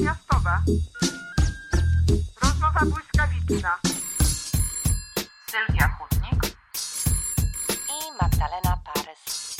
[0.00, 0.62] międzymiastowa.
[2.42, 3.78] Rozmowa błyskawiczna.
[5.50, 6.56] Sylwia Chudnik
[7.88, 9.56] i Magdalena Parys.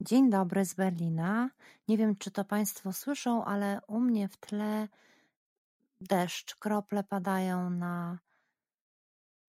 [0.00, 1.50] Dzień dobry z Berlina.
[1.88, 4.88] Nie wiem, czy to Państwo słyszą, ale u mnie w tle
[6.00, 8.18] deszcz, krople padają na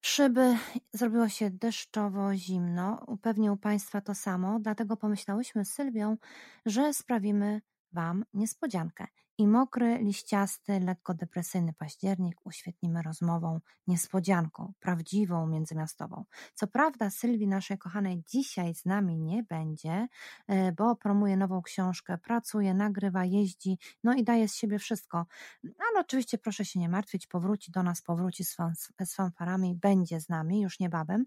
[0.01, 0.57] szyby.
[0.93, 3.05] Zrobiło się deszczowo zimno.
[3.21, 6.17] Pewnie u Państwa to samo, dlatego pomyślałyśmy z Sylwią,
[6.65, 7.61] że sprawimy
[7.91, 9.07] Wam niespodziankę.
[9.37, 16.25] I mokry, liściasty, lekko depresyjny październik uświetnimy rozmową, niespodzianką, prawdziwą, międzymiastową.
[16.53, 20.07] Co prawda, Sylwii, naszej kochanej, dzisiaj z nami nie będzie,
[20.47, 25.25] e, bo promuje nową książkę, pracuje, nagrywa, jeździ, no i daje z siebie wszystko.
[25.63, 28.73] Ale oczywiście proszę się nie martwić, powróci do nas, powróci z, fan,
[29.05, 31.25] z fanfarami, będzie z nami już niebawem.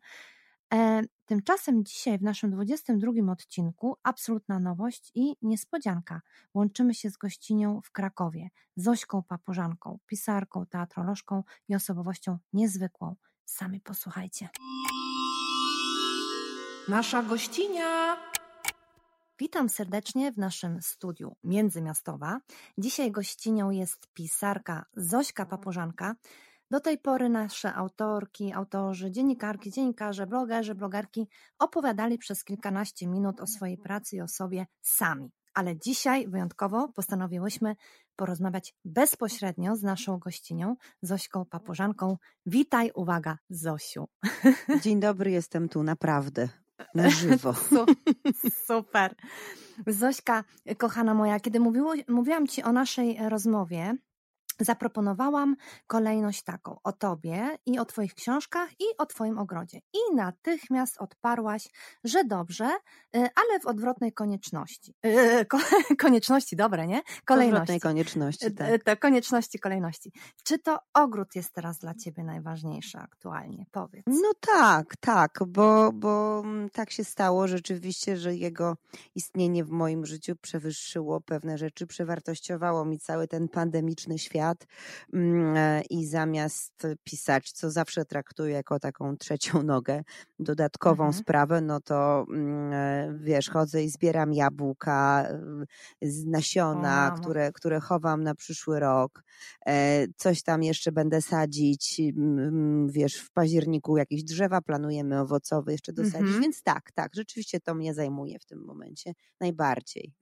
[0.75, 6.21] E, tymczasem dzisiaj w naszym 22 odcinku absolutna nowość i niespodzianka.
[6.55, 13.17] Łączymy się z gościnią w Krakowie, Zośką Papużanką, pisarką, teatrolożką i osobowością niezwykłą.
[13.45, 14.49] Sami posłuchajcie.
[16.89, 18.17] Nasza gościnia.
[19.39, 22.41] Witam serdecznie w naszym studiu Międzymiastowa.
[22.79, 26.15] Dzisiaj gościnią jest pisarka Zośka Papużanka.
[26.71, 33.47] Do tej pory nasze autorki, autorzy, dziennikarki, dziennikarze, blogerzy, blogerki opowiadali przez kilkanaście minut o
[33.47, 35.31] swojej pracy i o sobie sami.
[35.55, 37.77] Ale dzisiaj wyjątkowo postanowiłyśmy
[38.17, 42.17] porozmawiać bezpośrednio z naszą gościnią, Zośką Papużanką.
[42.47, 44.09] Witaj, uwaga, Zosiu.
[44.83, 46.49] Dzień dobry, jestem tu naprawdę.
[46.95, 47.55] Na żywo.
[48.67, 49.15] Super.
[49.87, 50.45] Zośka,
[50.79, 53.95] kochana moja, kiedy mówiło, mówiłam Ci o naszej rozmowie,
[54.61, 55.57] zaproponowałam
[55.87, 59.79] kolejność taką o tobie i o twoich książkach i o twoim ogrodzie.
[59.93, 61.69] I natychmiast odparłaś,
[62.05, 62.71] że dobrze,
[63.17, 64.95] y, ale w odwrotnej konieczności.
[65.07, 65.47] Y,
[66.05, 67.03] konieczności, dobre, nie?
[67.25, 67.53] Kolejności.
[67.53, 68.83] Odwrotnej konieczności, tak.
[68.85, 70.13] To konieczności, kolejności.
[70.45, 73.67] Czy to ogród jest teraz dla ciebie najważniejszy aktualnie?
[73.71, 74.05] Powiedz.
[74.07, 78.77] No tak, tak, bo, bo mm, tak się stało rzeczywiście, że jego
[79.15, 84.67] istnienie w moim życiu przewyższyło pewne rzeczy, przewartościowało mi cały ten pandemiczny świat lat
[85.13, 90.03] mm, e, i zamiast pisać, co zawsze traktuję jako taką trzecią nogę,
[90.39, 91.23] dodatkową mhm.
[91.23, 95.29] sprawę, no to mm, e, wiesz, chodzę i zbieram jabłka
[96.03, 99.23] z nasiona, o, które, które chowam na przyszły rok.
[99.67, 102.01] E, coś tam jeszcze będę sadzić,
[102.87, 106.43] wiesz, w październiku jakieś drzewa planujemy owocowe jeszcze dosadzić, mhm.
[106.43, 110.13] więc tak, tak, rzeczywiście to mnie zajmuje w tym momencie najbardziej.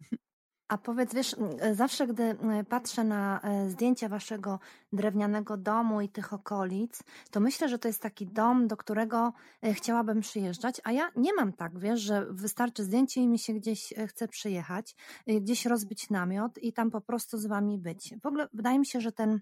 [0.68, 4.58] A powiedz, wiesz, e, zawsze gdy e, patrzę na e, zdjęcia waszego
[4.92, 9.32] drewnianego domu i tych okolic, to myślę, że to jest taki dom, do którego
[9.72, 13.94] chciałabym przyjeżdżać, a ja nie mam tak, wiesz, że wystarczy zdjęcie i mi się gdzieś
[14.08, 14.94] chce przyjechać,
[15.26, 18.14] gdzieś rozbić namiot i tam po prostu z wami być.
[18.22, 19.40] W ogóle wydaje mi się, że ten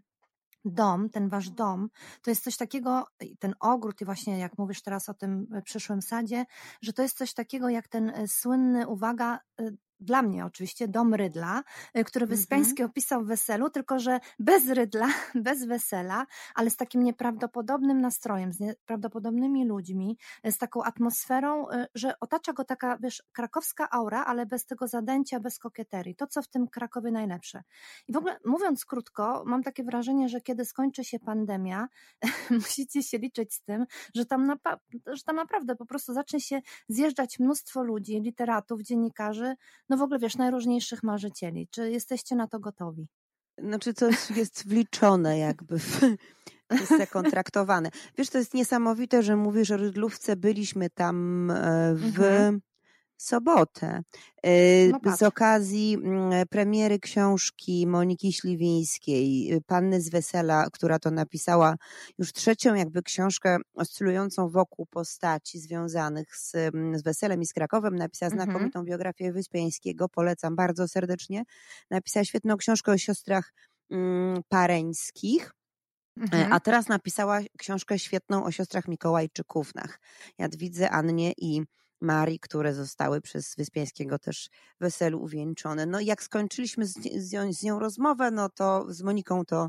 [0.65, 1.89] dom, ten wasz dom,
[2.23, 3.07] to jest coś takiego,
[3.39, 6.45] ten ogród i właśnie jak mówisz teraz o tym przyszłym sadzie,
[6.83, 9.39] że to jest coś takiego jak ten słynny, uwaga,
[10.05, 11.63] dla mnie oczywiście, dom Rydla,
[11.99, 12.91] y, który Wyspiański mm -hmm.
[12.91, 18.61] opisał w weselu, tylko że bez Rydla, bez wesela, ale z takim nieprawdopodobnym nastrojem, z
[18.61, 24.47] nieprawdopodobnymi ludźmi, y, z taką atmosferą, y, że otacza go taka, wiesz, krakowska aura, ale
[24.47, 26.17] bez tego zadęcia, bez kokieterii.
[26.17, 27.63] To, co w tym Krakowie najlepsze.
[28.09, 31.89] I w ogóle, mówiąc krótko, mam takie wrażenie, że kiedy skończy się pandemia,
[32.51, 34.53] musicie się liczyć z tym, że tam,
[35.07, 39.57] że tam naprawdę po prostu zacznie się zjeżdżać mnóstwo ludzi, literatów, dziennikarzy,
[39.89, 41.69] no w ogóle wiesz, najróżniejszych marzycieli.
[41.71, 43.09] Czy jesteście na to gotowi?
[43.59, 46.01] Znaczy to jest wliczone jakby w,
[46.71, 47.91] jest zakontraktowane.
[48.19, 52.61] Wiesz, to jest niesamowite, że mówisz o Rydlówce, byliśmy tam e, w mhm
[53.25, 54.03] sobotę.
[54.47, 61.11] Y, no z okazji mm, premiery książki Moniki Śliwińskiej, y, Panny z Wesela, która to
[61.11, 61.77] napisała
[62.19, 67.97] już trzecią jakby książkę oscylującą wokół postaci związanych z, mm, z Weselem i z Krakowem.
[67.97, 68.51] Napisała mhm.
[68.51, 71.45] znakomitą biografię Wyspiańskiego, polecam bardzo serdecznie.
[71.91, 73.53] Napisała świetną książkę o siostrach
[73.91, 75.53] mm, pareńskich.
[76.21, 76.53] E, mhm.
[76.53, 79.73] A teraz napisała książkę świetną o siostrach Mikołajczyków,
[80.39, 81.63] Jadwidze, Annie i
[82.05, 85.87] Marii, które zostały przez Wyspiańskiego też weselu uwieńczone.
[85.87, 89.69] No jak skończyliśmy z, z, z, nią rozmowę, no to z Moniką to,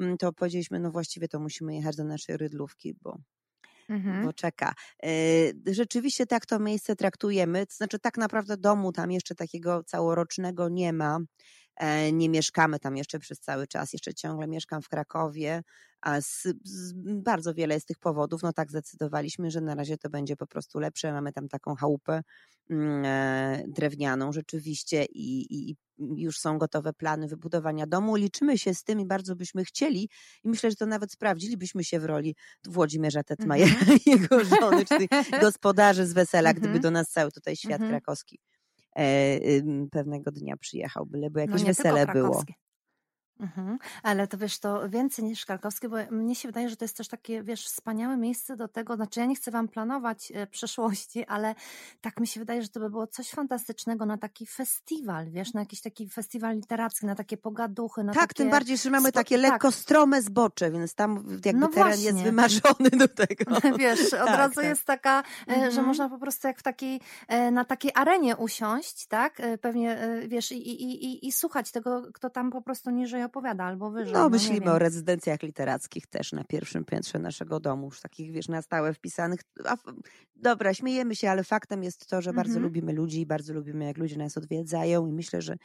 [0.00, 3.18] mm, to powiedzieliśmy, no właściwie to musimy jechać do naszej Rydlówki, bo
[3.88, 4.22] Mhm.
[4.24, 4.74] bo czeka.
[5.04, 5.08] E,
[5.72, 10.92] rzeczywiście tak to miejsce traktujemy, to znaczy tak naprawdę domu tam jeszcze takiego całorocznego nie
[10.92, 11.18] ma.
[11.76, 15.62] E, nie mieszkamy tam jeszcze przez cały czas, jeszcze ciągle mieszkam w Krakowie,
[16.04, 16.92] A z, z,
[17.22, 20.78] bardzo wiele z tych powodów, no tak zdecydowaliśmy, że na razie to będzie po prostu
[20.78, 21.12] lepsze.
[21.12, 22.22] Mamy tam taką chałupę
[22.70, 28.16] mm, e, drewnianą rzeczywiście i, i już są gotowe plany wybudowania domu.
[28.16, 30.08] Liczymy się z tym i bardzo byśmy chcieli
[30.44, 33.98] i myślę, że to nawet sprawdzilibyśmy się w roli Włodzimierza Tetmajera Mhm.
[34.06, 35.10] i jego żony, czy tych
[35.40, 36.82] gospodarzy z wesela, gdyby Mhm.
[36.82, 37.90] do nas cały tutaj świat Mhm.
[37.90, 38.38] krakowski
[38.96, 39.38] e,
[39.90, 42.44] pewnego dnia przyjechał, byleby jakieś no wesele tylko było.
[43.40, 43.78] Mhm.
[44.02, 47.08] Ale to wiesz, to więcej niż krakowskie, bo mnie się wydaje, że to jest też
[47.08, 51.54] takie, wiesz, wspaniałe miejsce do tego, znaczy ja nie chcę wam planować e, przyszłości, ale
[52.00, 55.60] tak mi się wydaje, że to by było coś fantastycznego na taki festiwal, wiesz, na
[55.60, 58.34] jakiś taki festiwal literacki, na takie pogaduchy, na Tak, takie...
[58.34, 59.50] tym bardziej, że mamy spo- takie tak.
[59.52, 62.22] lekko strome zbocze, więc tam jakby No teren jest właśnie.
[62.22, 63.44] wymarzony do tego.
[63.78, 64.64] Wiesz, od Tak, razu tak.
[64.64, 65.86] jest taka, e, że Mhm.
[65.86, 69.42] można po prostu jak w takiej, e, na takiej arenie usiąść, tak?
[69.60, 69.98] Pewnie,
[70.28, 72.90] wiesz, i, i, i, i słuchać tego, kto tam po prostu
[73.24, 74.12] opowiada albo wyżej.
[74.14, 78.48] No, nie myślimy o rezydencjach literackich też na pierwszym piętrze naszego domu, już takich, wiesz,
[78.48, 79.40] na stałe wpisanych.
[79.64, 79.76] A,
[80.36, 82.62] dobra, śmiejemy się, ale faktem jest to, że bardzo Mhm.
[82.64, 85.56] lubimy ludzi i bardzo lubimy, jak ludzie nas odwiedzają i myślę, że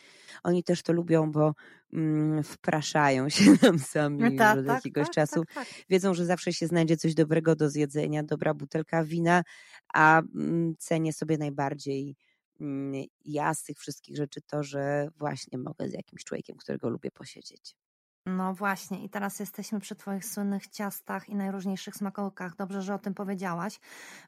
[0.43, 1.53] oni też to lubią, bo
[1.93, 5.45] mm, wpraszają się nam sami Tak, już od tak, jakiegoś tak, czasu.
[5.45, 5.67] tak, tak.
[5.89, 9.43] Wiedzą, że zawsze się znajdzie coś dobrego do zjedzenia, dobra butelka wina,
[9.93, 12.15] a mm, cenię sobie najbardziej
[13.25, 17.75] ja z tych wszystkich rzeczy to, że właśnie mogę z jakimś człowiekiem, którego lubię posiedzieć.
[18.37, 22.55] No właśnie, i teraz jesteśmy przy Twoich słynnych ciastach i najróżniejszych smakołkach.
[22.55, 23.79] Dobrze, że o tym powiedziałaś,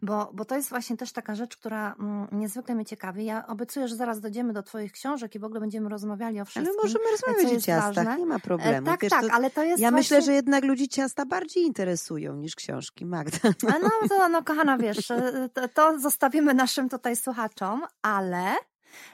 [0.02, 3.26] bo, bo to jest właśnie też taka rzecz, która mm, niezwykle mnie ciekawi.
[3.26, 6.46] Ja obiecuję, że zaraz dojdziemy do Twoich książek i w ogóle będziemy rozmawiali o Ale
[6.46, 6.76] wszystkim.
[6.84, 8.18] możemy co rozmawiać o ciastach, ważne.
[8.18, 8.86] nie ma E, problemu.
[8.86, 10.02] Tak, Wiesz, tak, to ale to jest ja właśnie...
[10.02, 13.38] myślę, że jednak ludzi ciasta bardziej interesują niż książki, Magda.
[13.76, 18.46] A No, to, no kochana, wiesz, e, to, to zostawimy naszym tutaj słuchaczom, ale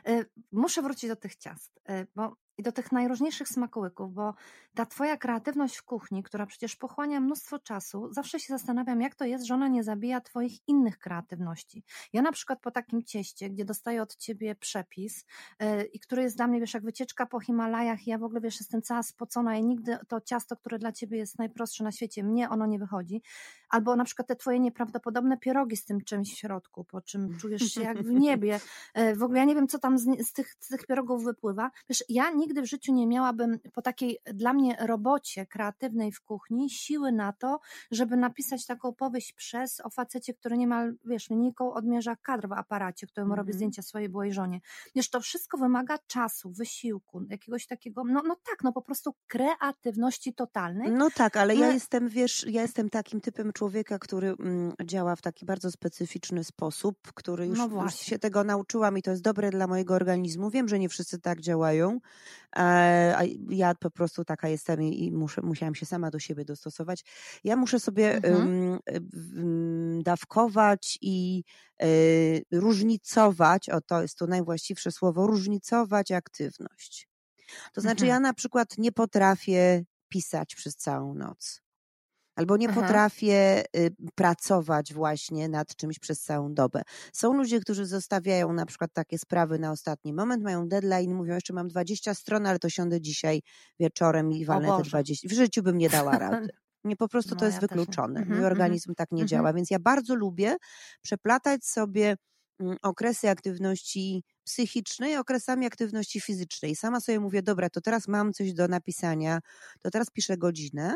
[0.06, 1.80] e, muszę wrócić do tych ciast,
[2.16, 4.34] bo i do tych najróżniejszych smakołyków, bo
[4.76, 9.26] ta twoja kreatywność w kuchni, która przecież pochłania mnóstwo czasu, zawsze się zastanawiam, jak to
[9.26, 11.84] jest, że ona nie zabija twoich innych kreatywności.
[12.14, 15.26] Ja na przykład po takim cieście, gdzie dostaję od ciebie przepis
[15.60, 18.42] e, i który jest dla mnie, wiesz, jak wycieczka po Himalajach i ja w ogóle,
[18.42, 22.24] wiesz, jestem cała spocona i nigdy to ciasto, które dla ciebie jest najprostsze na świecie,
[22.24, 23.22] mnie ono nie wychodzi,
[23.70, 27.62] albo na przykład te twoje nieprawdopodobne pierogi z tym czymś w środku, po czym czujesz
[27.62, 28.60] się jak w niebie.
[28.94, 31.72] E, W ogóle ja nie wiem, co tam z, z, tych, z tych pierogów wypływa.
[31.90, 36.70] Wiesz, ja nigdy w życiu nie miałabym po takiej dla mnie robocie kreatywnej w kuchni
[36.70, 37.60] siły na to,
[37.92, 43.08] żeby napisać taką powieść przez o facecie, który niemal, wiesz, linijką odmierza kadr w aparacie,
[43.08, 43.54] któremu robi Mhm.
[43.58, 44.62] zdjęcia swojej byłej żonie.
[44.96, 50.34] Wiesz, to wszystko wymaga czasu, wysiłku, jakiegoś takiego, no, no tak, no po prostu kreatywności
[50.34, 50.92] totalnej.
[50.92, 55.16] No tak, ale ja No- jestem, wiesz, ja jestem takim typem człowieka, który mm, działa
[55.16, 59.24] w taki bardzo specyficzny sposób, który już, No już się tego nauczyłam i to jest
[59.24, 60.50] dobre dla mojego organizmu.
[60.50, 62.00] Wiem, że nie wszyscy tak działają,
[62.58, 62.60] e,
[63.18, 67.04] a ja po prostu taka jestem i, muszę, musiałam się sama do siebie dostosować.
[67.44, 68.52] Ja muszę sobie Mhm.
[68.96, 71.44] ym, dawkować i
[71.84, 77.10] y, różnicować, o to jest to najwłaściwsze słowo, różnicować aktywność.
[77.74, 78.08] To znaczy, Mhm.
[78.08, 81.62] ja na przykład nie potrafię pisać przez całą noc.
[82.38, 82.82] Albo nie Aha.
[82.82, 86.82] potrafię y, pracować właśnie nad czymś przez całą dobę.
[87.14, 91.54] Są ludzie, którzy zostawiają na przykład takie sprawy na ostatni moment, mają deadline, mówią, jeszcze
[91.54, 93.42] mam 20 stron, ale to siądę dzisiaj
[93.80, 94.90] wieczorem i walnę te Boże.
[94.90, 95.30] 20.
[95.30, 96.50] W życiu bym nie dała rady.
[96.84, 98.20] Nie, po prostu No, to jest ja wykluczone.
[98.20, 98.52] Mhm, Mój mhm.
[98.52, 99.28] organizm tak nie Mhm.
[99.28, 100.56] działa, więc ja bardzo lubię
[101.02, 102.16] przeplatać sobie
[102.60, 106.76] mm, okresy aktywności psychicznej okresami aktywności fizycznej.
[106.76, 109.40] Sama sobie mówię, dobra, to teraz mam coś do napisania,
[109.82, 110.96] to teraz piszę godzinę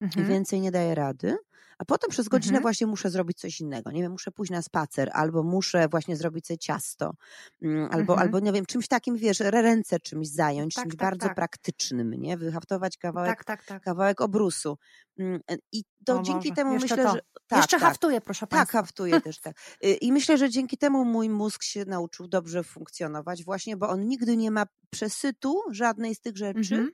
[0.00, 0.28] i Mhm.
[0.28, 1.36] więcej nie daję rady,
[1.78, 2.62] a potem przez godzinę Mhm.
[2.62, 3.90] właśnie muszę zrobić coś innego.
[3.90, 7.14] Nie wiem, muszę pójść na spacer, albo muszę właśnie zrobić sobie ciasto,
[7.62, 8.18] mm, albo, Mhm.
[8.18, 11.34] albo nie wiem, czymś takim, wiesz, ręce czymś zająć, Tak, czymś tak, bardzo tak.
[11.36, 12.36] praktycznym, nie?
[12.36, 13.82] Wyhaftować kawałek, Tak, tak, tak.
[13.82, 14.78] kawałek obrusu.
[15.18, 15.40] Mm,
[15.72, 17.12] I to O dzięki temu jeszcze myślę, to.
[17.14, 17.20] że...
[17.46, 17.88] Tak, Jeszcze tak.
[17.88, 18.78] haftuję, proszę Tak, Państwa.
[18.78, 19.56] haftuję też tak.
[19.84, 24.08] Y, I myślę, że dzięki temu mój mózg się nauczył dobrze funkcjonować, właśnie, bo on
[24.08, 26.90] nigdy nie ma przesytu żadnej z tych rzeczy, Mhm.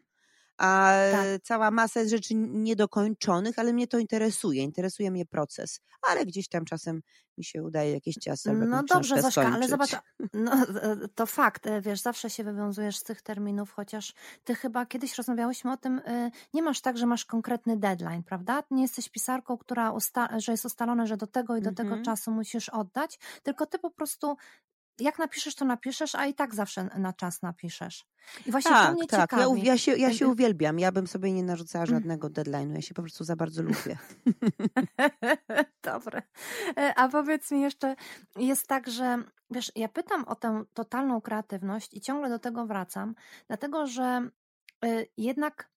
[0.61, 1.43] A Tak.
[1.43, 6.65] cała masa jest rzeczy niedokończonych, ale mnie to interesuje, interesuje mnie proces, ale gdzieś tam
[6.65, 7.03] czasem
[7.39, 9.91] mi się udaje jakieś ciasto albo No dobrze, Zośka, ale zobacz,
[10.35, 10.53] no,
[10.83, 14.15] e, to fakt, e, wiesz, zawsze się wywiązujesz z tych terminów, chociaż
[14.45, 18.63] ty chyba kiedyś rozmawiałyśmy o tym, e, nie masz tak, że masz konkretny deadline, prawda?
[18.71, 22.05] Nie jesteś pisarką, która usta- że jest ustalone, że do tego i do tego Mhm.
[22.05, 24.37] czasu musisz oddać, tylko ty po prostu
[25.01, 28.05] jak napiszesz, to napiszesz, a i tak zawsze na czas napiszesz.
[28.47, 29.63] I właśnie to Tak, mnie tak, ja, ciekawi.
[29.67, 31.97] ja, się, ja się Y, y- uwielbiam, ja bym sobie nie narzucała Mm.
[31.97, 33.99] żadnego deadline'u, ja się po prostu za bardzo lubię.
[35.83, 36.23] Dobre.
[36.77, 37.97] E, A powiedz mi jeszcze,
[38.37, 39.19] jest tak, że
[39.51, 43.15] wiesz, ja pytam o tę totalną kreatywność i ciągle do tego wracam,
[43.49, 44.29] dlatego że
[44.85, 45.71] y, jednak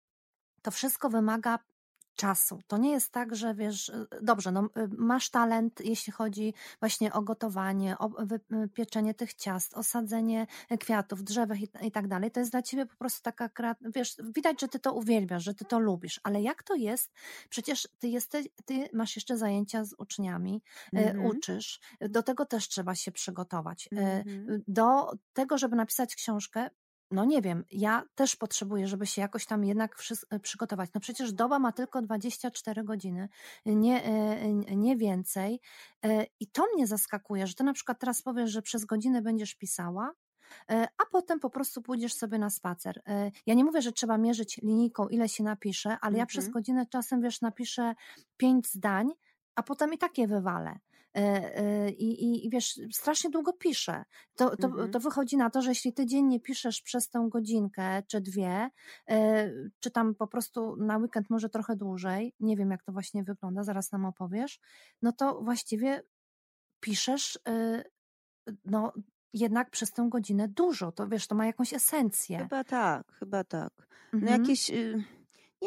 [0.62, 1.60] to wszystko wymaga
[2.16, 2.60] czasu.
[2.68, 4.68] To nie jest tak, że wiesz, y, dobrze, no, y,
[4.98, 8.24] masz talent, jeśli chodzi właśnie o gotowanie, o
[8.64, 10.48] y, pieczenie tych ciast, osadzenie
[10.80, 12.32] kwiatów, drzewek i, i tak dalej.
[12.32, 15.66] To jest dla ciebie po prostu taka, wiesz, widać, że ty to uwielbiasz, że ty
[15.66, 17.12] to lubisz, ale jak to jest?
[17.50, 20.62] Przecież ty jesteś, ty masz jeszcze zajęcia z uczniami,
[20.94, 21.26] Mhm.
[21.26, 23.90] uczysz, do tego też trzeba się przygotować.
[23.92, 24.64] Mhm.
[24.68, 26.70] Do tego, żeby napisać książkę,
[27.12, 30.90] no nie wiem, ja też potrzebuję, żeby się jakoś tam jednak wszys- przygotować.
[30.96, 33.30] No przecież doba ma tylko 24 godziny,
[33.66, 35.60] nie, e, nie więcej.
[36.06, 39.56] E, I to mnie zaskakuje, że ty na przykład teraz powiesz, że przez godzinę będziesz
[39.56, 40.12] pisała,
[40.72, 43.02] e, a potem po prostu pójdziesz sobie na spacer.
[43.08, 46.54] E, Ja nie mówię, że trzeba mierzyć linijką, ile się napisze, ale ja przez Mhm.
[46.54, 47.94] godzinę czasem, wiesz, napiszę
[48.38, 49.10] pięć zdań,
[49.56, 50.80] a potem i takie wywalę.
[51.16, 51.20] E,
[51.58, 54.04] e, I, i, wiesz, strasznie długo piszę.
[54.36, 54.92] To, to, Mhm.
[54.92, 58.70] to wychodzi na to, że jeśli ty dziennie piszesz przez tę godzinkę czy dwie,
[59.10, 63.24] e, czy tam po prostu na weekend może trochę dłużej, nie wiem jak to właśnie
[63.24, 64.60] wygląda, zaraz nam opowiesz,
[65.02, 66.04] no to właściwie
[66.80, 67.40] piszesz
[68.66, 68.94] no
[69.34, 70.92] jednak przez tę godzinę dużo.
[70.92, 72.38] To wiesz, to ma jakąś esencję.
[72.38, 73.88] Chyba tak, chyba tak.
[74.14, 74.42] No Mhm.
[74.42, 75.04] jakieś, y,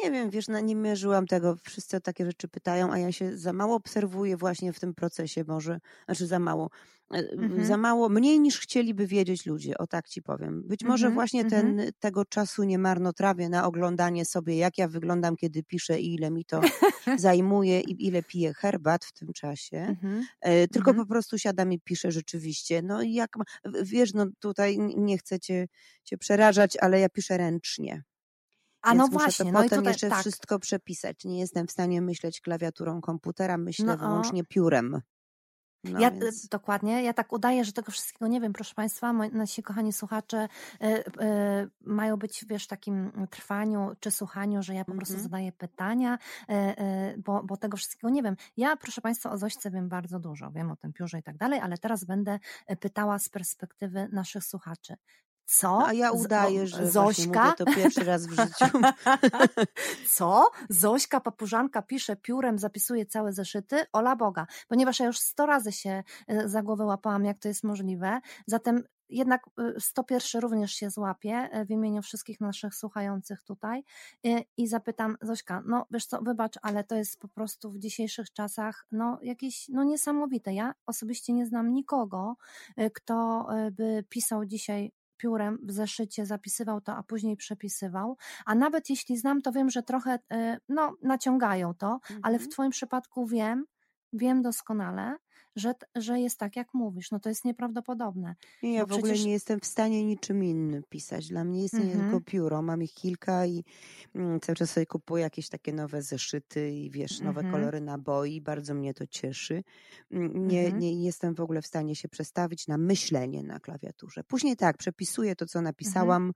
[0.05, 3.39] nie wiem, wiesz, no nie mierzyłam tego, wszyscy o takie rzeczy pytają, a ja się
[3.39, 6.71] za mało obserwuję właśnie w tym procesie może, znaczy za mało,
[7.15, 7.65] e, Mhm.
[7.67, 10.63] za mało, mniej niż chcieliby wiedzieć ludzie, o tak ci powiem.
[10.67, 11.77] Być może Mhm, właśnie mhm.
[11.77, 16.31] ten, tego czasu nie marnotrawię na oglądanie sobie, jak ja wyglądam, kiedy piszę i ile
[16.31, 16.61] mi to
[17.27, 19.77] zajmuje i ile piję herbat w tym czasie.
[19.79, 20.27] Mhm.
[20.41, 21.07] E, Tylko Mhm.
[21.07, 22.83] po prostu siadam i piszę rzeczywiście.
[22.83, 23.31] No i jak,
[23.83, 25.67] wiesz, no tutaj nie chcę cię,
[26.05, 28.03] cię przerażać, ale ja piszę ręcznie.
[28.87, 30.21] A no muszę właśnie, to no i potem tutaj jeszcze tak.
[30.21, 31.25] wszystko przepisać.
[31.25, 35.01] Nie jestem w stanie myśleć klawiaturą komputera, myślę No wyłącznie piórem.
[35.85, 36.45] No Ja, więc...
[36.45, 39.13] y, Dokładnie, ja tak udaję, że tego wszystkiego nie wiem, proszę Państwa.
[39.13, 40.49] Moi, nasi kochani słuchacze
[40.83, 45.23] y, y, mają być wiesz, w takim trwaniu czy słuchaniu, że ja po prostu Mhm.
[45.23, 46.19] zadaję pytania,
[46.51, 48.37] y, y, bo, bo tego wszystkiego nie wiem.
[48.57, 51.61] Ja, proszę Państwa, o Zośce wiem bardzo dużo, wiem o tym piórze i tak dalej,
[51.61, 52.39] ale teraz będę
[52.71, 54.97] y, pytała z perspektywy naszych słuchaczy.
[55.47, 55.79] Co?
[55.79, 57.45] No, a ja udaję, że Zośka?
[57.45, 58.79] mówię to pierwszy raz w życiu.
[60.17, 60.51] Co?
[60.69, 63.77] Zośka Papużanka pisze piórem, zapisuje całe zeszyty?
[63.93, 64.47] Ola Boga.
[64.69, 68.21] Ponieważ ja już sto razy się e, za głowę łapałam, jak to jest możliwe.
[68.47, 73.85] Zatem jednak e, 101 również się złapię e, w imieniu wszystkich naszych słuchających tutaj
[74.27, 78.33] e, i zapytam Zośka, no wiesz co, wybacz, ale to jest po prostu w dzisiejszych
[78.33, 80.55] czasach no jakieś no niesamowite.
[80.55, 82.37] Ja osobiście nie znam nikogo,
[82.77, 88.17] e, kto e, by pisał dzisiaj piórem w zeszycie, zapisywał to, a później przepisywał.
[88.47, 92.51] A nawet jeśli znam, to wiem, że trochę e, no, naciągają to, ale w Mhm.
[92.51, 93.67] Twoim przypadku wiem,
[94.13, 95.17] wiem doskonale,
[95.57, 97.11] że, że jest tak, jak mówisz.
[97.11, 98.35] No to jest nieprawdopodobne.
[98.63, 101.29] Nie, ja w ogóle przecież- nie jestem w stanie niczym innym pisać.
[101.29, 102.05] Dla mnie istnieje Mhm.
[102.11, 102.63] tylko pióro.
[102.63, 103.65] Mam ich kilka i
[104.15, 107.55] mm, cały czas sobie kupuję jakieś takie nowe zeszyty i wiesz, nowe Mhm.
[107.55, 108.41] kolory naboi.
[108.41, 109.63] Bardzo mnie to cieszy.
[110.11, 110.79] Mm, Nie, Mhm.
[110.81, 114.25] nie jestem w ogóle w stanie się przestawić na myślenie na klawiaturze.
[114.25, 116.33] Później tak, przepisuję to, co napisałam.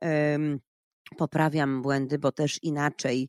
[0.00, 0.60] em,
[1.16, 3.28] Poprawiam błędy, bo też inaczej,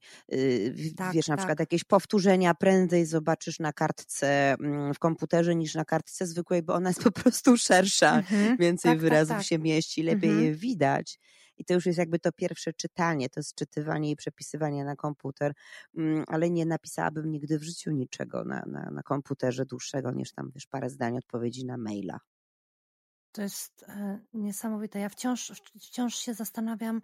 [0.72, 1.40] w- Tak, wiesz, na tak.
[1.40, 6.74] przykład jakieś powtórzenia prędzej zobaczysz na kartce mm, w komputerze niż na kartce zwykłej, bo
[6.74, 8.58] ona jest po prostu szersza Mhm.
[8.58, 9.46] więcej Tak, tak, wyrazów tak.
[9.46, 10.46] się mieści, lepiej Mhm.
[10.46, 11.20] je widać.
[11.58, 15.54] I to już jest jakby to pierwsze czytanie, to jest czytywanie i przepisywanie na komputer,
[15.98, 20.52] Mm, ale nie napisałabym nigdy w życiu niczego na, na, na komputerze dłuższego niż tam,
[20.56, 22.20] wiesz, parę zdań odpowiedzi na maila.
[23.32, 25.00] To jest e, niesamowite.
[25.00, 25.52] Ja wciąż,
[25.82, 27.02] wciąż się zastanawiam,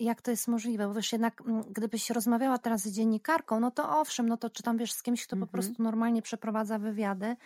[0.00, 0.88] jak to jest możliwe.
[0.88, 4.62] Bo wiesz, jednak mm, gdybyś rozmawiała teraz z dziennikarką, no to owszem, no to czy
[4.62, 5.48] tam wiesz z kimś, kto po Mhm.
[5.52, 7.36] prostu normalnie przeprowadza wywiady,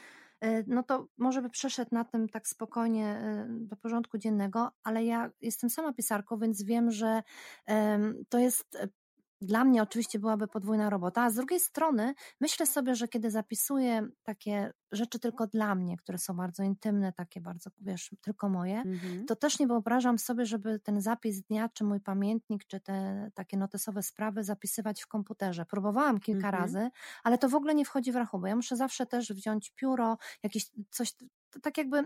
[0.40, 5.04] e, no to może by przeszedł na tym tak spokojnie e, do porządku dziennego, ale
[5.04, 7.22] ja jestem sama pisarką, więc wiem, że
[8.28, 8.88] to jest e,
[9.42, 14.08] dla mnie oczywiście byłaby podwójna robota, a z drugiej strony myślę sobie, że kiedy zapisuję
[14.22, 19.26] takie rzeczy tylko dla mnie, które są bardzo intymne, takie bardzo, wiesz, tylko moje, Mhm.
[19.26, 23.56] to też nie wyobrażam sobie, żeby ten zapis dnia, czy mój pamiętnik, czy te takie
[23.56, 25.66] notesowe sprawy zapisywać w komputerze.
[25.66, 26.62] Próbowałam kilka Mhm.
[26.62, 26.90] razy,
[27.22, 28.48] ale to w ogóle nie wchodzi w rachubę.
[28.48, 31.12] Ja muszę zawsze też wziąć pióro, jakieś coś,
[31.62, 32.04] tak jakby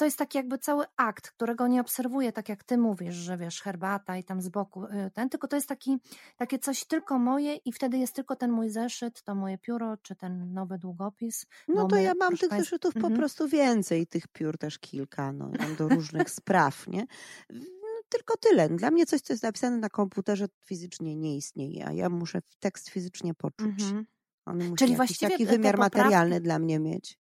[0.00, 3.62] to jest taki jakby cały akt, którego nie obserwuję, tak jak ty mówisz, że wiesz,
[3.62, 5.98] herbata i tam z boku y, ten, tylko to jest taki,
[6.36, 10.16] takie coś tylko moje i wtedy jest tylko ten mój zeszyt, to moje pióro, czy
[10.16, 11.46] ten nowy długopis.
[11.68, 13.16] No to my, ja mam tych państwa- zeszytów po Mhm.
[13.16, 17.06] prostu więcej, tych piór też kilka, no, do różnych spraw, nie?
[17.50, 17.60] No,
[18.08, 18.68] Tylko tyle.
[18.68, 22.88] Dla mnie coś, co jest napisane na komputerze fizycznie nie istnieje, a ja muszę tekst
[22.88, 23.82] fizycznie poczuć.
[23.82, 24.06] Mhm.
[24.46, 27.19] On musi Czyli właściwie taki wymiar poprawki- materialny dla mnie mieć.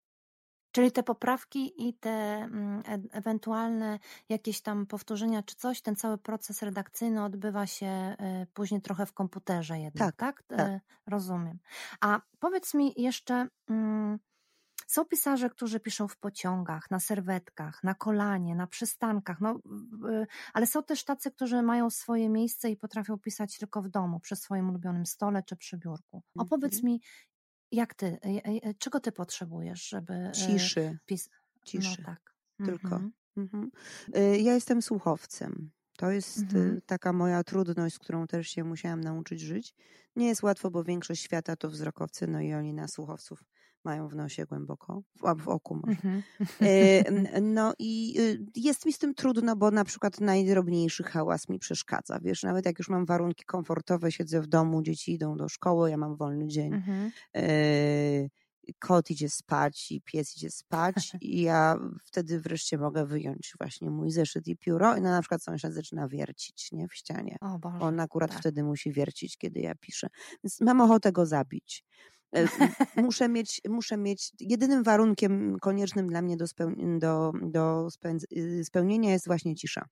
[0.71, 6.17] Czyli te poprawki i te mm, e- ewentualne jakieś tam powtórzenia czy coś, ten cały
[6.17, 10.43] proces redakcyjny odbywa się e, później trochę w komputerze jednak, Tak, tak?
[10.43, 10.59] tak.
[10.59, 11.59] E, Rozumiem.
[12.01, 14.19] A powiedz mi jeszcze, mm,
[14.87, 19.59] są pisarze, którzy piszą w pociągach, na serwetkach, na kolanie, na przystankach, no,
[20.53, 24.35] ale są też tacy, którzy mają swoje miejsce i potrafią pisać tylko w domu, przy
[24.35, 26.23] swoim ulubionym stole czy przy biurku.
[26.37, 26.85] Opowiedz Mhm.
[26.93, 27.01] mi,
[27.71, 31.29] jak ty, e, e, czego ty potrzebujesz, żeby e, Ciszy, pis...
[31.65, 32.01] ciszy.
[32.01, 32.35] No tak.
[32.65, 32.95] tylko.
[32.95, 33.11] Mhm.
[33.37, 33.71] Mhm.
[34.45, 35.71] Ja jestem słuchowcem.
[35.97, 36.81] To jest Mhm.
[36.85, 39.75] taka moja trudność, z którą też się musiałam nauczyć żyć.
[40.15, 43.43] Nie jest łatwo, bo większość świata to wzrokowcy, no i oni na słuchowców
[43.83, 45.97] mają w nosie głęboko, w, a w oku może.
[46.61, 51.49] Y, n- No i y, jest mi z tym trudno, bo na przykład najdrobniejszy hałas
[51.49, 52.19] mi przeszkadza.
[52.21, 55.97] Wiesz, nawet jak już mam warunki komfortowe, siedzę w domu, dzieci idą do szkoły, ja
[55.97, 57.11] mam wolny dzień, Mhm.
[57.37, 58.29] y,
[58.79, 64.11] kot idzie spać i pies idzie spać i ja wtedy wreszcie mogę wyjąć właśnie mój
[64.11, 67.37] zeszyt i pióro i no, na przykład sąsiad zaczyna wiercić nie, w ścianie.
[67.41, 67.79] O Boże.
[67.79, 68.39] On akurat tak.
[68.39, 70.07] wtedy musi wiercić, kiedy ja piszę.
[70.43, 71.83] Więc mam ochotę go zabić.
[72.35, 72.47] E,
[73.11, 77.87] Muszę mieć, muszę mieć, jedynym warunkiem koniecznym dla mnie do, speł- do, do
[78.37, 79.85] y, spełnienia jest właśnie cisza.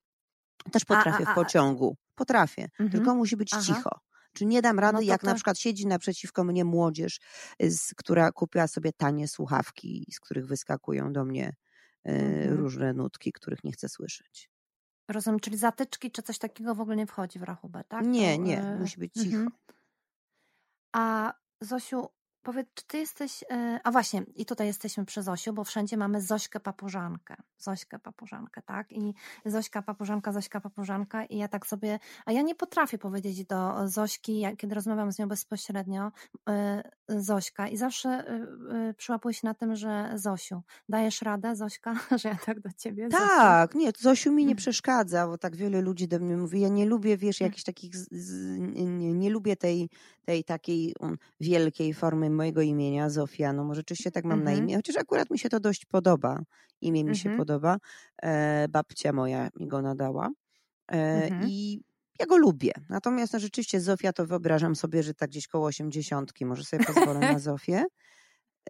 [0.72, 1.96] Też A- a- potrafię w a- pociągu.
[2.14, 2.90] Potrafię, Mhm.
[2.90, 3.62] tylko musi być Aha.
[3.62, 3.90] cicho.
[4.32, 7.20] Czy nie dam rady, No to jak na to- przykład siedzi naprzeciwko mnie młodzież,
[7.62, 11.48] y, z, która kupiła sobie tanie słuchawki, z których wyskakują do mnie
[12.08, 12.56] y, Mhm.
[12.58, 14.50] różne nutki, których nie chcę słyszeć.
[15.10, 18.06] Rozumiem, czyli zatyczki czy coś takiego w ogóle nie wchodzi w rachubę, tak?
[18.06, 19.36] Nie, To, nie, musi być cicho.
[19.36, 19.50] mhm.
[20.94, 22.06] A Zosiu,
[22.46, 23.44] powiedz, czy ty jesteś.
[23.50, 27.36] e, A właśnie, i tutaj jesteśmy przy Zosiu, bo wszędzie mamy Zośkę Papużankę.
[27.58, 28.92] Zośkę Papużankę, tak?
[28.92, 29.14] I
[29.46, 31.24] Zośka Papużanka, Zośka Papużanka.
[31.24, 31.98] I ja tak sobie.
[32.26, 36.12] A ja nie potrafię powiedzieć do Zośki, kiedy rozmawiam z nią bezpośrednio,
[36.48, 37.68] e, Zośka.
[37.68, 42.60] I zawsze e, przyłapuję się na tym, że Zosiu, dajesz radę, Zośka, że ja tak
[42.60, 43.08] do ciebie.
[43.10, 43.22] Zosiu?
[43.24, 44.56] Tak, nie, to Zosiu mi nie Mm.
[44.56, 47.48] przeszkadza, bo tak wiele ludzi do mnie mówi, ja nie lubię, wiesz, Mm.
[47.50, 47.92] jakichś takich,
[48.76, 49.90] nie, nie lubię tej,
[50.24, 54.54] tej takiej um, wielkiej formy mojego imienia, Zofia, no może rzeczywiście tak mam na Mhm.
[54.54, 56.40] imię, chociaż akurat mi się to dość podoba,
[56.80, 57.30] imię mi się Mhm.
[57.30, 57.78] podoba,
[58.22, 60.30] e, babcia moja mi go nadała
[60.92, 61.40] e, Mhm.
[61.40, 61.80] i
[62.20, 66.46] ja go lubię, natomiast no, rzeczywiście Zofia to wyobrażam sobie, że tak gdzieś koło osiemdziesiątki,
[66.46, 67.84] może sobie pozwolę na Zofię.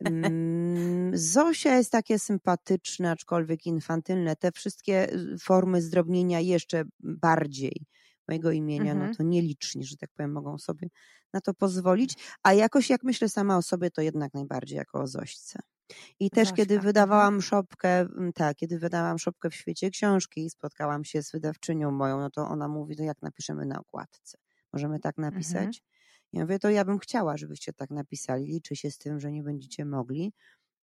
[0.01, 4.37] Mm, Zosia jest takie sympatyczne, aczkolwiek infantylne.
[4.37, 7.87] Te wszystkie y, formy zdrobnienia jeszcze bardziej
[8.29, 9.15] mojego imienia, no Mhm.
[9.17, 10.89] to nieliczni, że tak powiem, mogą sobie
[11.33, 12.15] na to pozwolić.
[12.43, 15.59] A jakoś jak myślę sama o sobie, to jednak najbardziej jako o Zośce.
[16.21, 16.83] I też kiedy Zośka, mhm.
[16.89, 21.91] wydawałam szopkę, mm, tak, kiedy wydawałam szopkę w świecie książki i spotkałam się z wydawczynią
[21.91, 24.39] moją, no to ona mówi, to jak napiszemy na okładce?
[24.73, 25.33] Możemy tak Mhm.
[25.35, 25.83] napisać?
[26.33, 28.47] Ja mówię, to ja bym chciała, żebyście tak napisali.
[28.47, 30.33] Liczę się z tym, że nie będziecie mogli,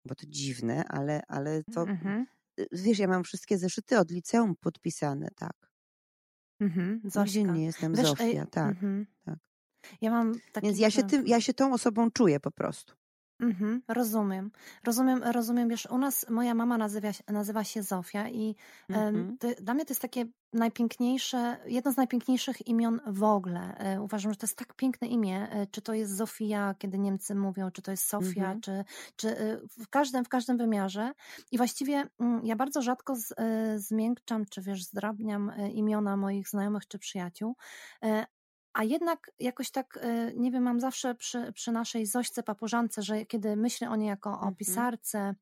[0.05, 2.25] bo to dziwne, ale, ale to, Mhm.
[2.59, 5.72] y, wiesz, ja mam wszystkie zeszyty od liceum podpisane, tak.
[6.63, 7.01] Mhm.
[7.15, 8.69] Nigdzie nie jestem Wiesz, Zofia, ej, tak.
[8.69, 9.07] mhm.
[9.25, 9.37] tak.
[10.01, 10.33] Ja mam.
[10.63, 12.93] Więc ja się, tym, ja się tą osobą czuję po prostu.
[13.39, 14.51] Mhm, rozumiem.
[14.83, 15.69] Rozumiem, rozumiem.
[15.69, 18.55] Wiesz, u nas moja mama nazywa, się- nazywa się Zofia i
[18.89, 19.37] em, Mhm.
[19.37, 23.77] to, dla mnie to jest takie najpiękniejsze, jedno z najpiękniejszych imion w ogóle.
[23.77, 25.47] E, Uważam, że to jest tak piękne imię.
[25.51, 28.61] E, Czy to jest Zofia, kiedy Niemcy mówią, czy to jest Sofia, Mhm.
[28.61, 28.83] czy,
[29.15, 31.11] czy e, w każdym, w każdym wymiarze.
[31.51, 36.49] I właściwie mm, ja bardzo rzadko z, e, zmiękczam, czy wiesz, zdrabniam e, imiona moich
[36.49, 37.55] znajomych czy przyjaciół.
[38.03, 38.25] E,
[38.73, 43.25] A jednak jakoś tak, e, nie wiem, mam zawsze przy, przy naszej Zośce Papużance, że
[43.25, 44.55] kiedy myślę o niej jako o Mhm.
[44.55, 45.35] pisarce,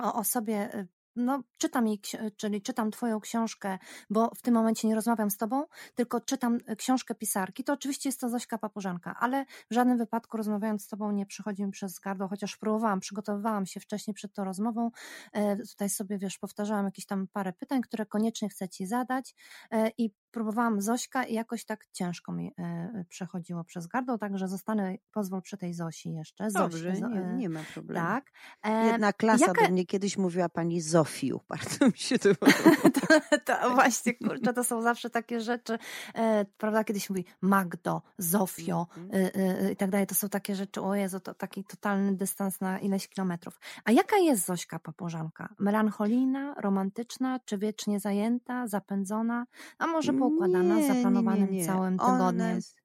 [0.00, 3.78] o osobie, y, no czytam jej, ksi- czyli czytam twoją książkę,
[4.10, 8.20] bo w tym momencie nie rozmawiam z tobą, tylko czytam książkę pisarki, to oczywiście jest
[8.20, 12.28] to Zośka Papużanka, ale w żadnym wypadku rozmawiając z tobą nie przychodzi mi przez gardło,
[12.28, 14.90] chociaż próbowałam, przygotowywałam się wcześniej przed tą rozmową,
[15.32, 19.34] e, tutaj sobie, wiesz, powtarzałam jakieś tam parę pytań, które koniecznie chcę ci zadać
[19.70, 24.94] e, i próbowałam Zośka i jakoś tak ciężko mi e, przechodziło przez gardło, także zostanę,
[25.12, 26.50] pozwól przy tej Zosi jeszcze.
[26.50, 28.06] Zosi, Dobrze, Zo- nie, e, nie ma problemu.
[28.06, 28.24] Tak.
[28.62, 31.40] E, Jedna klasa jaka- do mnie kiedyś mówiła pani Zofiu.
[31.48, 32.28] Bardzo mi się to
[33.00, 35.78] to, to właśnie, kurczę, to są zawsze takie rzeczy,
[36.14, 39.24] e, prawda, kiedyś mówi Magdo, Zofio Mhm.
[39.24, 39.34] e,
[39.66, 42.78] e, i tak dalej, to są takie rzeczy, o Jezu, to taki totalny dystans na
[42.78, 43.60] ileś kilometrów.
[43.84, 45.48] A jaka jest Zośka Papużanka?
[45.58, 49.44] Melancholijna, romantyczna, czy wiecznie zajęta, zapędzona,
[49.78, 51.66] a może poukładana Nie, zaplanowanym nie, nie.
[51.66, 52.56] całym tygodniem?
[52.56, 52.76] jest-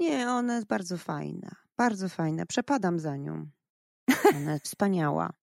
[0.00, 1.50] Nie, ona jest bardzo fajna.
[1.76, 2.46] Bardzo fajna.
[2.46, 3.46] Przepadam za nią.
[4.36, 5.30] Ona jest wspaniała.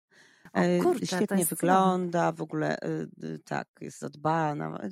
[0.53, 4.79] O E, kurczę, Świetnie wygląda, w ogóle y, y, tak, jest zadbana.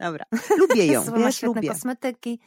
[0.00, 0.24] Dobra,
[0.58, 1.68] lubię ją, Słowa wiesz, lubię.
[1.68, 2.40] kosmetyki,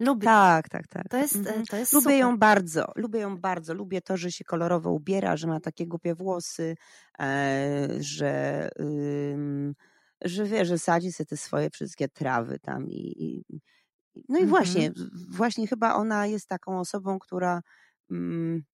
[0.00, 0.24] Lubi.
[0.26, 1.08] Tak, tak, tak.
[1.08, 1.66] To jest, Mhm.
[1.66, 2.18] to jest Lubię super.
[2.20, 3.74] ją bardzo, lubię ją bardzo.
[3.74, 6.76] Lubię to, że się kolorowo ubiera, że ma takie głupie włosy,
[7.18, 8.70] e, że,
[10.24, 13.60] że wie, że sadzi sobie te swoje wszystkie trawy tam i, i
[14.28, 14.46] no i Mhm.
[14.46, 14.92] właśnie,
[15.30, 17.62] właśnie chyba ona jest taką osobą, która
[18.10, 18.64] mm,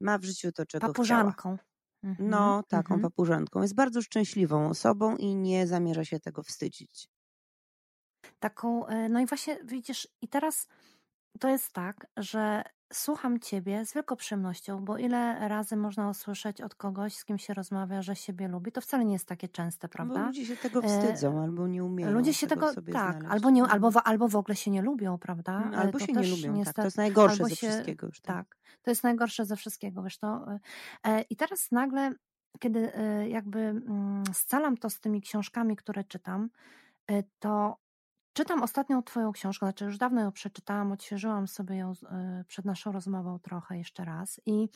[0.00, 0.94] ma w życiu to, czego.
[0.94, 1.58] Papużanką.
[2.04, 3.00] Mhm, No, taką mhm.
[3.00, 3.62] papużanką.
[3.62, 7.08] Jest bardzo szczęśliwą osobą i nie zamierza się tego wstydzić.
[8.40, 10.68] Taką, e, no i właśnie widzisz, i teraz
[11.40, 16.74] to jest tak, że słucham ciebie z wielką przyjemnością, bo ile razy można usłyszeć od
[16.74, 19.92] kogoś, z kim się rozmawia, że siebie lubi, to wcale nie jest takie częste, Bo
[19.92, 20.26] prawda?
[20.26, 23.32] ludzie się tego E, wstydzą albo nie umieją Ludzie się tego, sobie tak, znaleźć.
[23.32, 25.70] albo, nie, albo, w- albo w ogóle się nie lubią, prawda?
[25.72, 26.50] E, Albo to się nie lubią, tak.
[26.52, 28.20] To niestety- jest najgorsze ze się- wszystkiego już.
[28.20, 28.36] Tak.
[28.36, 30.46] Tak, to jest najgorsze ze wszystkiego, wiesz to.
[30.52, 30.58] e,
[31.04, 32.12] e, I teraz nagle,
[32.58, 36.50] kiedy e, jakby mm, scalam to z tymi książkami, które czytam,
[37.10, 37.76] e, to
[38.36, 42.92] czytam ostatnią twoją książkę, znaczy już dawno ją przeczytałam, odświeżyłam sobie ją e, przed naszą
[42.92, 44.68] rozmową trochę jeszcze raz i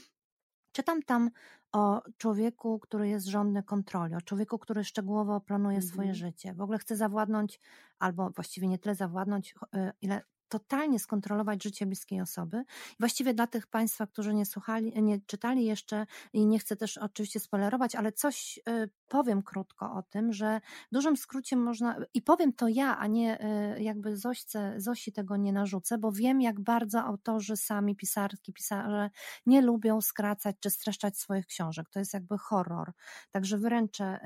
[0.72, 1.30] czytam tam
[1.72, 6.14] o człowieku, który jest żądny kontroli, o człowieku, który szczegółowo planuje swoje Mhm.
[6.14, 7.60] życie, w ogóle chce zawładnąć,
[7.98, 12.64] albo właściwie nie tyle zawładnąć, e, ile totalnie skontrolować życie bliskiej osoby.
[13.00, 17.40] Właściwie dla tych Państwa, którzy nie słuchali, nie czytali jeszcze i nie chcę też oczywiście
[17.40, 20.60] spoilerować, ale coś y, powiem krótko o tym, że
[20.90, 23.44] w dużym skrócie można, i powiem to ja, a nie
[23.76, 29.10] y, jakby Zośce, Zosi tego nie narzucę, bo wiem jak bardzo autorzy sami, pisarki, pisarze
[29.46, 31.90] nie lubią skracać czy streszczać swoich książek.
[31.90, 32.92] To jest jakby horror.
[33.30, 34.18] Także wyręczę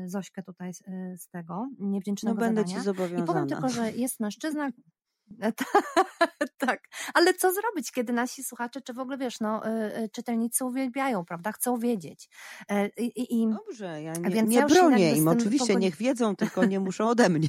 [0.09, 2.75] Zośkę tutaj z, y, z tego No niewdzięcznego będę zadania.
[2.75, 3.25] ci I zobowiązana.
[3.25, 4.69] powiem tylko, że jest mężczyzna.
[6.57, 6.79] tak,
[7.13, 11.25] ale co zrobić, kiedy nasi słuchacze, czy w ogóle wiesz, no, y, y, czytelnicy uwielbiają,
[11.25, 11.51] prawda?
[11.51, 12.29] Chcą wiedzieć.
[12.69, 15.27] E, I, i, i Dobrze, ja nie, Więc nie ja bronię im.
[15.27, 17.47] Oczywiście pogodzi- niech wiedzą, tylko nie muszą ode mnie.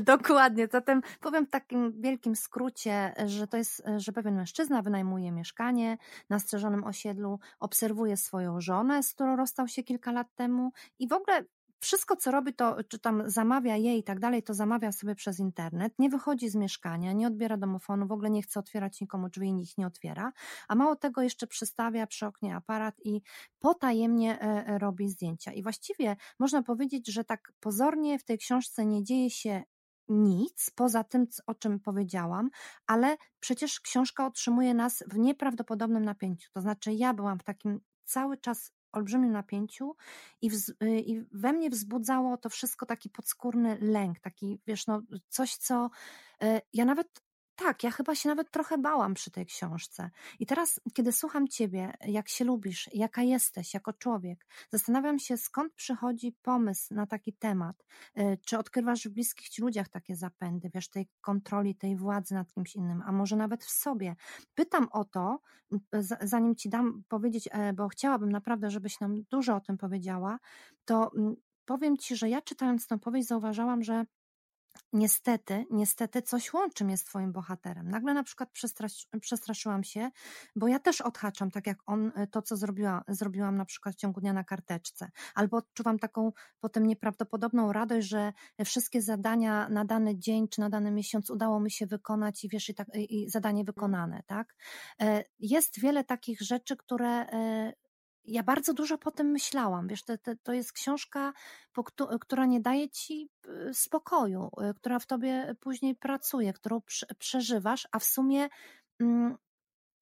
[0.00, 0.68] Dokładnie.
[0.72, 5.98] Zatem powiem w takim wielkim skrócie, że to jest, że pewien mężczyzna wynajmuje mieszkanie
[6.30, 11.12] na strzeżonym osiedlu, obserwuje swoją żonę, z którą rozstał się kilka lat temu i w
[11.12, 11.44] ogóle
[11.84, 15.38] wszystko, co robi, to czy tam zamawia jej i tak dalej, to zamawia sobie przez
[15.38, 19.48] internet, nie wychodzi z mieszkania, nie odbiera domofonu, w ogóle nie chce otwierać nikomu drzwi
[19.48, 20.32] i ich nie otwiera,
[20.68, 23.22] a mało tego jeszcze przystawia przy oknie aparat i
[23.58, 25.52] potajemnie e, e, robi zdjęcia.
[25.52, 29.62] I właściwie można powiedzieć, że tak pozornie w tej książce nie dzieje się
[30.08, 32.50] nic poza tym, o czym powiedziałam,
[32.86, 36.50] ale przecież książka otrzymuje nas w nieprawdopodobnym napięciu.
[36.52, 39.96] To znaczy, ja byłam w takim cały czas olbrzymim napięciu
[40.42, 45.02] i, wz, y, i we mnie wzbudzało to wszystko taki podskórny lęk, taki, wiesz, no,
[45.28, 45.90] coś, co
[46.42, 47.23] y, ja nawet.
[47.56, 50.10] Tak, ja chyba się nawet trochę bałam przy tej książce.
[50.40, 55.72] I teraz, kiedy słucham ciebie, jak się lubisz, jaka jesteś jako człowiek, zastanawiam się, skąd
[55.74, 57.84] przychodzi pomysł na taki temat.
[58.18, 62.52] Y, Czy odkrywasz w bliskich ci ludziach takie zapędy, wiesz, tej kontroli, tej władzy nad
[62.52, 64.16] kimś innym, a może nawet w sobie?
[64.54, 65.40] Pytam o to,
[65.92, 70.38] z- zanim ci dam powiedzieć, e, bo chciałabym naprawdę, żebyś nam dużo o tym powiedziała,
[70.84, 74.04] to mm, powiem ci, że ja czytając tę powieść zauważałam, że
[74.92, 77.88] Niestety, niestety coś łączy mnie z twoim bohaterem.
[77.90, 80.10] Nagle na przykład przestrasz, przestraszyłam się,
[80.56, 83.98] bo ja też odhaczam, tak jak on, y, to co zrobiła, zrobiłam na przykład w
[83.98, 85.10] ciągu dnia na karteczce.
[85.34, 88.32] Albo odczuwam taką potem nieprawdopodobną radość, że
[88.64, 92.68] wszystkie zadania na dany dzień czy na dany miesiąc udało mi się wykonać i wiesz,
[92.68, 94.54] i, tak, i zadanie wykonane, tak?
[95.00, 97.72] E, Jest wiele takich rzeczy, które e,
[98.24, 99.88] ja bardzo dużo po tym myślałam.
[99.88, 101.32] Wiesz, to, to, jest książka,
[101.72, 106.80] po, któ- która nie daje ci y, spokoju, y, która w tobie później pracuje, którą
[106.80, 108.48] prze- przeżywasz, a w sumie
[109.00, 109.36] mm,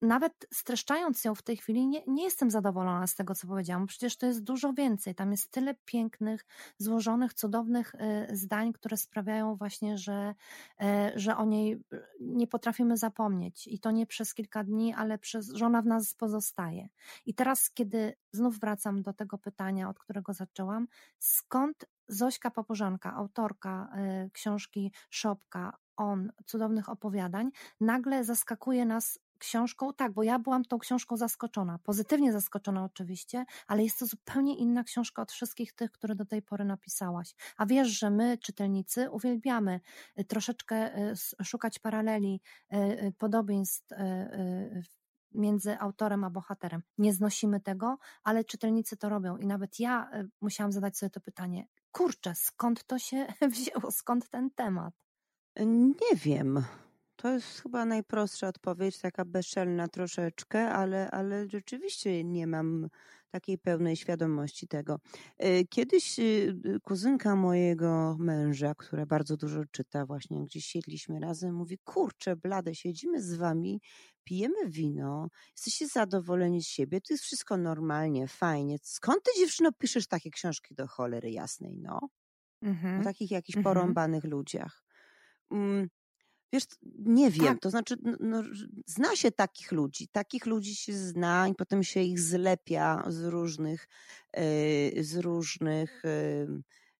[0.03, 3.87] nawet streszczając ją w tej chwili, nie, nie jestem zadowolona z tego, co powiedziałam.
[3.87, 5.15] Przecież to jest dużo więcej.
[5.15, 6.45] Tam jest tyle pięknych,
[6.77, 10.35] złożonych, cudownych y, zdań, które sprawiają właśnie, że,
[10.81, 13.67] e, że o niej y, nie potrafimy zapomnieć.
[13.67, 16.89] I to nie przez kilka dni, ale przez, że ona w nas pozostaje.
[17.25, 20.87] I teraz, kiedy znów wracam do tego pytania, od którego zaczęłam,
[21.19, 23.89] skąd Zośka Papużanka, autorka
[24.25, 30.79] y, książki Szopka, on, cudownych opowiadań, nagle zaskakuje nas książką, tak, bo ja byłam tą
[30.79, 36.15] książką zaskoczona, pozytywnie zaskoczona oczywiście, ale jest to zupełnie inna książka od wszystkich tych, które
[36.15, 37.35] do tej pory napisałaś.
[37.57, 39.79] A wiesz, że my, czytelnicy, uwielbiamy
[40.19, 42.41] y, troszeczkę y, szukać paraleli,
[42.73, 43.87] y, podobieństw
[45.31, 46.81] między autorem a bohaterem.
[46.97, 50.09] Nie znosimy tego, ale czytelnicy to robią i nawet ja
[50.41, 54.93] musiałam zadać sobie to pytanie, kurczę, skąd to się wzięło, skąd ten temat?
[55.65, 56.63] Nie wiem.
[57.23, 62.87] To jest chyba najprostsza odpowiedź, taka bezczelna troszeczkę, ale, ale rzeczywiście nie mam
[63.31, 64.99] takiej pełnej świadomości tego.
[65.43, 71.77] Y, Kiedyś y, kuzynka mojego męża, która bardzo dużo czyta, właśnie gdzieś siedliśmy razem, mówi:
[71.83, 73.81] Kurczę, blade, siedzimy z wami,
[74.23, 78.77] pijemy wino, jesteście zadowoleni z siebie, to jest wszystko normalnie, fajnie.
[78.83, 81.99] Skąd ty, dziewczyno, piszesz takie książki do cholery jasnej, no?
[82.95, 83.03] O Mhm.
[83.03, 83.59] takich jakichś Mhm.
[83.59, 84.83] porąbanych ludziach.
[86.53, 86.63] Mm, Wiesz,
[87.05, 87.59] nie wiem, Tak.
[87.59, 88.43] to znaczy, no,
[88.85, 93.87] zna się takich ludzi, takich ludzi się zna i potem się ich zlepia z różnych,
[94.37, 96.47] y, z różnych y,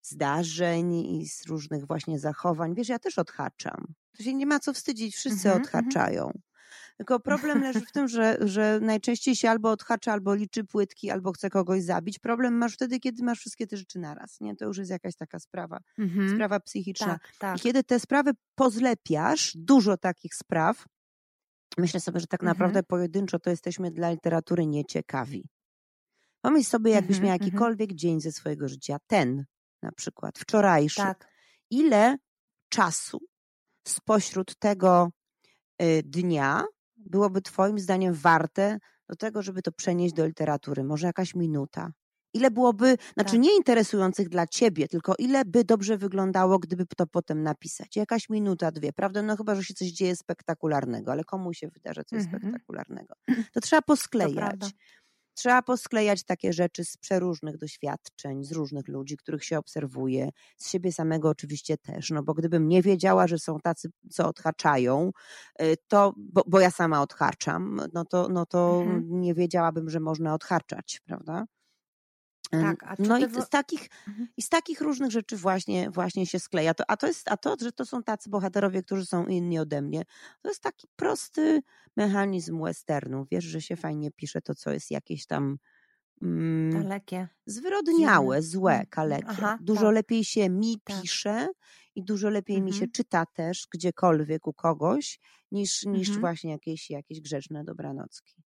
[0.01, 2.75] zdarzeń i z różnych właśnie zachowań.
[2.75, 3.93] Wiesz, ja też odhaczam.
[4.17, 5.61] To się nie ma co wstydzić, wszyscy Mhm, mhm.
[5.61, 6.31] odhaczają.
[6.97, 11.31] Tylko problem leży w tym, że, że najczęściej się albo odhacza, albo liczy płytki, albo
[11.31, 12.19] chce kogoś zabić.
[12.19, 14.41] Problem masz wtedy, kiedy masz wszystkie te rzeczy naraz.
[14.41, 14.55] Nie?
[14.55, 16.29] To już jest jakaś taka sprawa, Mhm.
[16.35, 17.07] sprawa psychiczna.
[17.07, 17.61] Tak, I tak.
[17.61, 20.85] kiedy te sprawy pozlepiasz, dużo takich spraw,
[21.77, 22.55] myślę sobie, że tak Mhm.
[22.57, 25.49] naprawdę pojedynczo to jesteśmy dla literatury nieciekawi.
[26.41, 27.47] Pomyśl sobie, jakbyś Mhm, miał mhm.
[27.47, 29.45] jakikolwiek dzień ze swojego życia, ten
[29.81, 31.27] na przykład, wczorajszy, Tak.
[31.69, 32.17] ile
[32.69, 33.19] czasu
[33.87, 35.09] spośród tego
[36.03, 36.63] dnia
[36.97, 38.77] byłoby Twoim zdaniem warte
[39.09, 40.83] do tego, żeby to przenieść do literatury?
[40.83, 41.91] Może jakaś minuta?
[42.35, 43.39] Ile byłoby, znaczy Tak.
[43.41, 47.95] nie interesujących dla Ciebie, tylko ile by dobrze wyglądało, gdyby to potem napisać?
[47.95, 49.21] Jakaś minuta, dwie, prawda?
[49.21, 52.39] No chyba, że się coś dzieje spektakularnego, ale komu się wydarza coś Mhm.
[52.41, 53.13] spektakularnego?
[53.53, 54.35] To trzeba To posklejać.
[54.35, 54.69] prawda.
[55.33, 60.91] Trzeba posklejać takie rzeczy z przeróżnych doświadczeń, z różnych ludzi, których się obserwuje, z siebie
[60.93, 65.11] samego oczywiście też, no bo gdybym nie wiedziała, że są tacy, co odhaczają,
[65.61, 69.03] y, to, bo, bo ja sama odhaczam, no to, no to Mhm.
[69.09, 71.45] nie wiedziałabym, że można odhaczać, prawda?
[72.61, 74.27] Tak, No i z takich, Mhm.
[74.37, 76.73] i z takich różnych rzeczy właśnie, właśnie się skleja.
[76.73, 79.81] To, a, to jest, a to, że to są tacy bohaterowie, którzy są inni ode
[79.81, 80.03] mnie,
[80.41, 81.61] to jest taki prosty
[81.97, 83.25] mechanizm westernu.
[83.31, 85.57] Wiesz, że się fajnie pisze to, co jest jakieś tam
[86.21, 87.27] mm, Dalekie.
[87.45, 89.27] zwyrodniałe, złe, Mm, kalekie.
[89.29, 89.95] aha, dużo tak.
[89.95, 91.01] lepiej się mi Tak.
[91.01, 91.47] pisze
[91.95, 92.91] i dużo lepiej mi się Mhm.
[92.91, 95.19] czyta też gdziekolwiek u kogoś,
[95.51, 96.19] niż, niż Mhm.
[96.19, 98.42] właśnie jakieś, jakieś grzeczne dobranocki.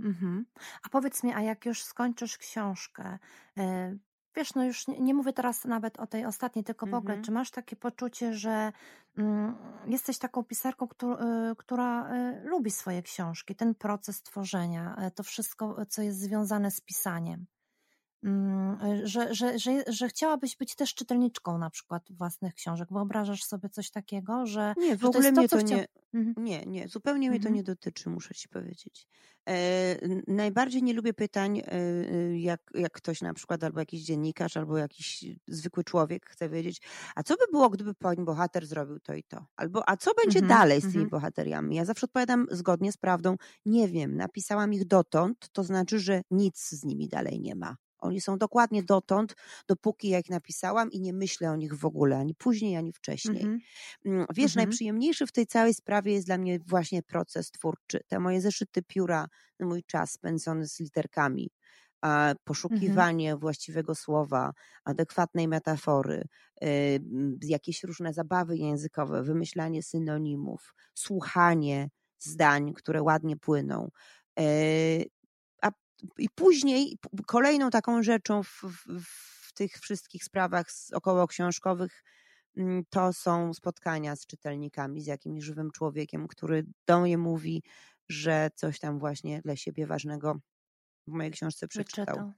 [0.00, 0.46] Mhm.
[0.82, 3.18] A powiedz mi, a jak już skończysz książkę,
[3.58, 3.98] y,
[4.36, 7.24] wiesz, no już nie, nie mówię teraz nawet o tej ostatniej, tylko w ogóle, Mhm.
[7.24, 8.72] czy masz takie poczucie, że
[9.18, 9.56] mm,
[9.86, 15.86] jesteś taką pisarką, któ- y, która y, lubi swoje książki, ten proces tworzenia, to wszystko,
[15.88, 17.46] co jest związane z pisaniem?
[18.26, 22.88] Mm, Że, że, że, że chciałabyś być też czytelniczką na przykład własnych książek.
[22.92, 25.76] Wyobrażasz sobie coś takiego, że, Nie, w ogóle to, mnie to chcia...
[25.76, 26.36] nie, Mhm.
[26.36, 27.50] Nie, nie, zupełnie mnie to Mhm.
[27.50, 29.06] nie dotyczy, muszę ci powiedzieć.
[29.48, 34.56] E, najbardziej nie lubię pytań, e, e, jak, jak ktoś na przykład, albo jakiś dziennikarz,
[34.56, 36.82] albo jakiś zwykły człowiek chce wiedzieć,
[37.16, 39.46] a co by było, gdyby pani bohater zrobił to i to?
[39.56, 41.08] Albo, a co będzie Mhm, dalej z tymi mhm.
[41.08, 41.76] bohateriami?
[41.76, 43.36] Ja zawsze odpowiadam zgodnie z prawdą,
[43.66, 47.76] nie wiem, napisałam ich dotąd, to znaczy, że nic z nimi dalej nie ma.
[48.06, 49.34] Oni są dokładnie dotąd,
[49.68, 53.48] dopóki ja ich napisałam i nie myślę o nich w ogóle, ani później, ani wcześniej.
[53.48, 53.62] Mhm.
[54.06, 54.56] Mm, Wiesz, Mhm.
[54.56, 58.00] najprzyjemniejszy w tej całej sprawie jest dla mnie właśnie proces twórczy.
[58.08, 59.26] Te moje zeszyty pióra,
[59.60, 61.50] mój czas spędzony z literkami,
[62.70, 63.06] Mhm.
[63.14, 64.52] poszukiwanie właściwego słowa,
[64.84, 66.24] adekwatnej metafory,
[66.64, 67.00] y,
[67.42, 73.88] jakieś różne zabawy językowe, wymyślanie synonimów, słuchanie zdań, które ładnie płyną.
[76.18, 79.04] I później kolejną taką rzeczą w, w,
[79.48, 82.02] w tych wszystkich sprawach około książkowych
[82.56, 87.62] mm, to są spotkania z czytelnikami, z jakimś żywym człowiekiem, który do mnie mówi,
[88.08, 90.40] że coś tam właśnie dla siebie ważnego
[91.06, 92.06] w mojej książce przeczytał.
[92.06, 92.32] Wyczytał.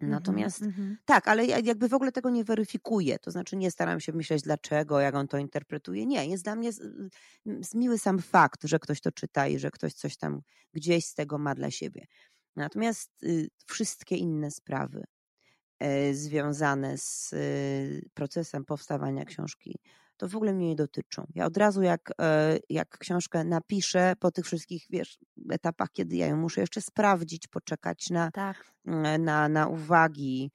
[0.00, 0.98] Natomiast Mhm, mhm.
[1.04, 3.18] tak, ale ja jakby w ogóle tego nie weryfikuję.
[3.18, 6.06] To znaczy nie staram się myśleć dlaczego, jak on to interpretuje.
[6.06, 6.82] Nie, jest dla mnie z,
[7.62, 10.40] z miły sam fakt, że ktoś to czyta i że ktoś coś tam
[10.72, 12.06] gdzieś z tego ma dla siebie.
[12.56, 15.04] Natomiast y, wszystkie inne sprawy
[15.78, 19.74] e, związane z y, procesem powstawania książki,
[20.16, 21.26] to w ogóle mnie nie dotyczą.
[21.34, 25.18] Ja od razu jak, e, jak książkę napiszę po tych wszystkich, wiesz,
[25.50, 28.72] etapach, kiedy ja ją muszę jeszcze sprawdzić, poczekać na Tak.
[29.18, 30.50] na, na uwagi,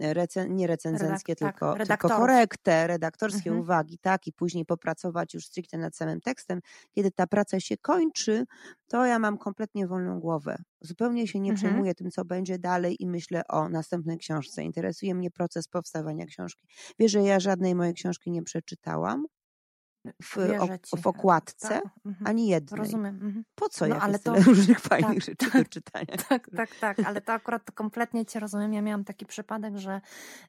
[0.00, 2.18] recen, nie recenzenckie, Redak- tak, tylko, tylko redaktorów.
[2.18, 3.60] korektę, redaktorskie Mhm.
[3.60, 6.60] uwagi, tak, i później popracować już stricte nad samym tekstem.
[6.92, 8.44] Kiedy ta praca się kończy,
[8.88, 10.56] to ja mam kompletnie wolną głowę.
[10.80, 11.56] Zupełnie się nie Mhm.
[11.56, 14.62] przejmuję tym, co będzie dalej i myślę o następnej książce.
[14.64, 16.66] Interesuje mnie proces powstawania książki.
[16.98, 19.26] Wiesz, że ja żadnej mojej książki nie przeczytałam
[20.22, 20.36] w,
[20.82, 20.96] ci.
[21.02, 22.26] w okładce, Tak, mhm.
[22.26, 22.78] ani jednej.
[22.78, 23.14] Rozumiem.
[23.14, 23.44] Mhm.
[23.54, 25.62] Po co No, jak ale to- różnych fajnych tak, rzeczy tak.
[25.62, 26.16] do czytania?
[26.28, 28.72] Tak, tak, tak, ale to akurat kompletnie Cię rozumiem.
[28.72, 30.00] Ja miałam taki przypadek, że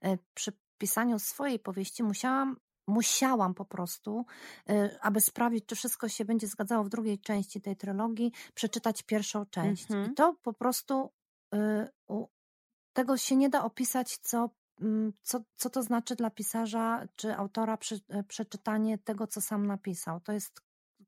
[0.01, 4.25] e, przy pisaniu swojej powieści musiałam, musiałam po prostu,
[4.69, 9.45] e, aby sprawdzić, czy wszystko się będzie zgadzało w drugiej części tej trylogii, przeczytać pierwszą
[9.45, 9.83] część.
[9.91, 10.11] Mhm.
[10.11, 11.11] I to po prostu
[12.07, 12.27] u,
[12.93, 14.49] tego się nie da opisać, co,
[15.23, 20.19] co, co to znaczy dla pisarza czy autora przy, y, przeczytanie tego, co sam napisał.
[20.19, 20.61] To jest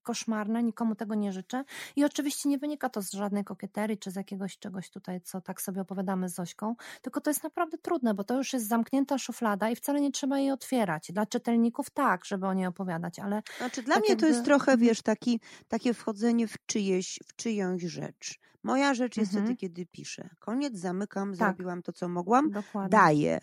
[0.03, 1.63] koszmarne, nikomu tego nie życzę.
[1.95, 5.62] I oczywiście nie wynika to z żadnej kokieterii czy z jakiegoś czegoś tutaj, co tak
[5.62, 9.69] sobie opowiadamy z Zośką, tylko to jest naprawdę trudne, bo to już jest zamknięta szuflada
[9.69, 11.12] i wcale nie trzeba jej otwierać.
[11.13, 13.41] Dla czytelników tak, żeby o niej opowiadać, ale.
[13.57, 14.21] Znaczy, dla tak mnie jakby...
[14.21, 14.79] to jest trochę, Mhm.
[14.79, 18.39] wiesz, taki, takie wchodzenie w, czyjeś, w czyjąś rzecz.
[18.63, 19.45] Moja rzecz jest Mhm.
[19.45, 20.29] wtedy, kiedy piszę.
[20.39, 21.38] Koniec, zamykam, Tak.
[21.38, 22.89] zrobiłam to, co mogłam, Dokładnie.
[22.89, 23.39] daję.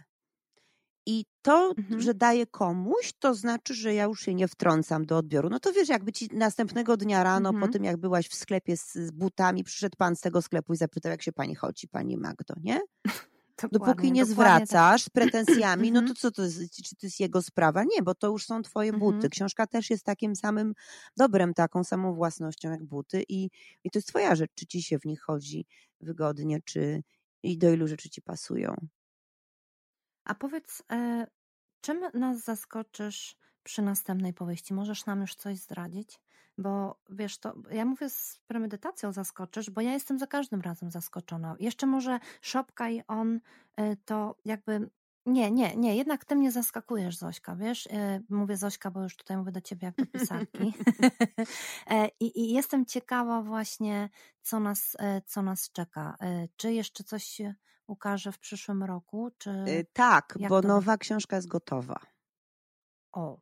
[1.07, 2.01] I to, Mhm.
[2.01, 5.51] że daję komuś, to znaczy, że ja już się nie wtrącam do odbioru.
[5.51, 7.61] No to wiesz, jakby ci następnego dnia rano, Mhm.
[7.61, 10.77] po tym jak byłaś w sklepie z, z butami, przyszedł pan z tego sklepu i
[10.77, 12.81] zapytał, jak się pani chodzi, pani Magdo, nie?
[13.73, 14.67] Dopóki Dokładnie, nie dokładnie tak.
[14.67, 16.17] zwracasz z pretensjami, no to Mhm.
[16.17, 17.85] co to jest, czy to jest jego sprawa?
[17.85, 19.15] Nie, bo to już są twoje buty.
[19.17, 19.31] Mhm.
[19.31, 20.75] Książka też jest takim samym
[21.17, 23.45] dobrem, taką samą własnością jak buty i,
[23.85, 25.67] i to jest twoja rzecz, czy ci się w nich chodzi
[26.01, 27.03] wygodnie, czy
[27.43, 28.75] i do ilu rzeczy ci pasują.
[30.31, 31.27] A powiedz, e,
[31.81, 34.75] czym nas zaskoczysz przy następnej powieści?
[34.75, 36.21] Możesz nam już coś zdradzić?
[36.59, 41.57] Bo wiesz, to ja mówię z premedytacją zaskoczysz, bo ja jestem za każdym razem zaskoczona.
[41.61, 43.41] Jeszcze może Szopka i on
[43.77, 44.91] e, to jakby.
[45.27, 47.87] Nie, nie, nie, jednak ty mnie zaskakujesz, Zośka, wiesz?
[47.87, 50.75] E, Mówię Zośka, bo już tutaj mówię do ciebie jak do pisarki.
[52.21, 54.09] I, I jestem ciekawa właśnie,
[54.43, 56.17] co nas, co nas czeka.
[56.57, 57.41] Czy jeszcze coś
[57.91, 59.51] ukaże w przyszłym roku, czy...
[59.51, 62.01] Y, Tak, bo to- nowa książka jest gotowa.
[63.13, 63.39] O,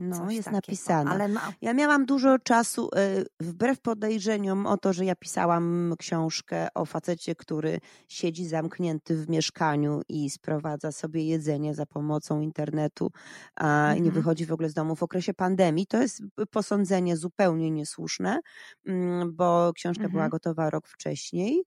[0.00, 0.56] No, coś jest takiego.
[0.56, 1.10] napisana.
[1.10, 1.52] Ale ma...
[1.60, 7.34] Ja miałam dużo czasu, y, wbrew podejrzeniom o to, że ja pisałam książkę o facecie,
[7.34, 13.10] który siedzi zamknięty w mieszkaniu i sprowadza sobie jedzenie za pomocą internetu
[13.56, 14.14] a, nie Mhm.
[14.14, 15.86] wychodzi w ogóle z domu w okresie pandemii.
[15.86, 18.40] To jest posądzenie zupełnie niesłuszne,
[18.86, 20.30] mm, bo książka była Mhm.
[20.30, 21.64] gotowa rok wcześniej.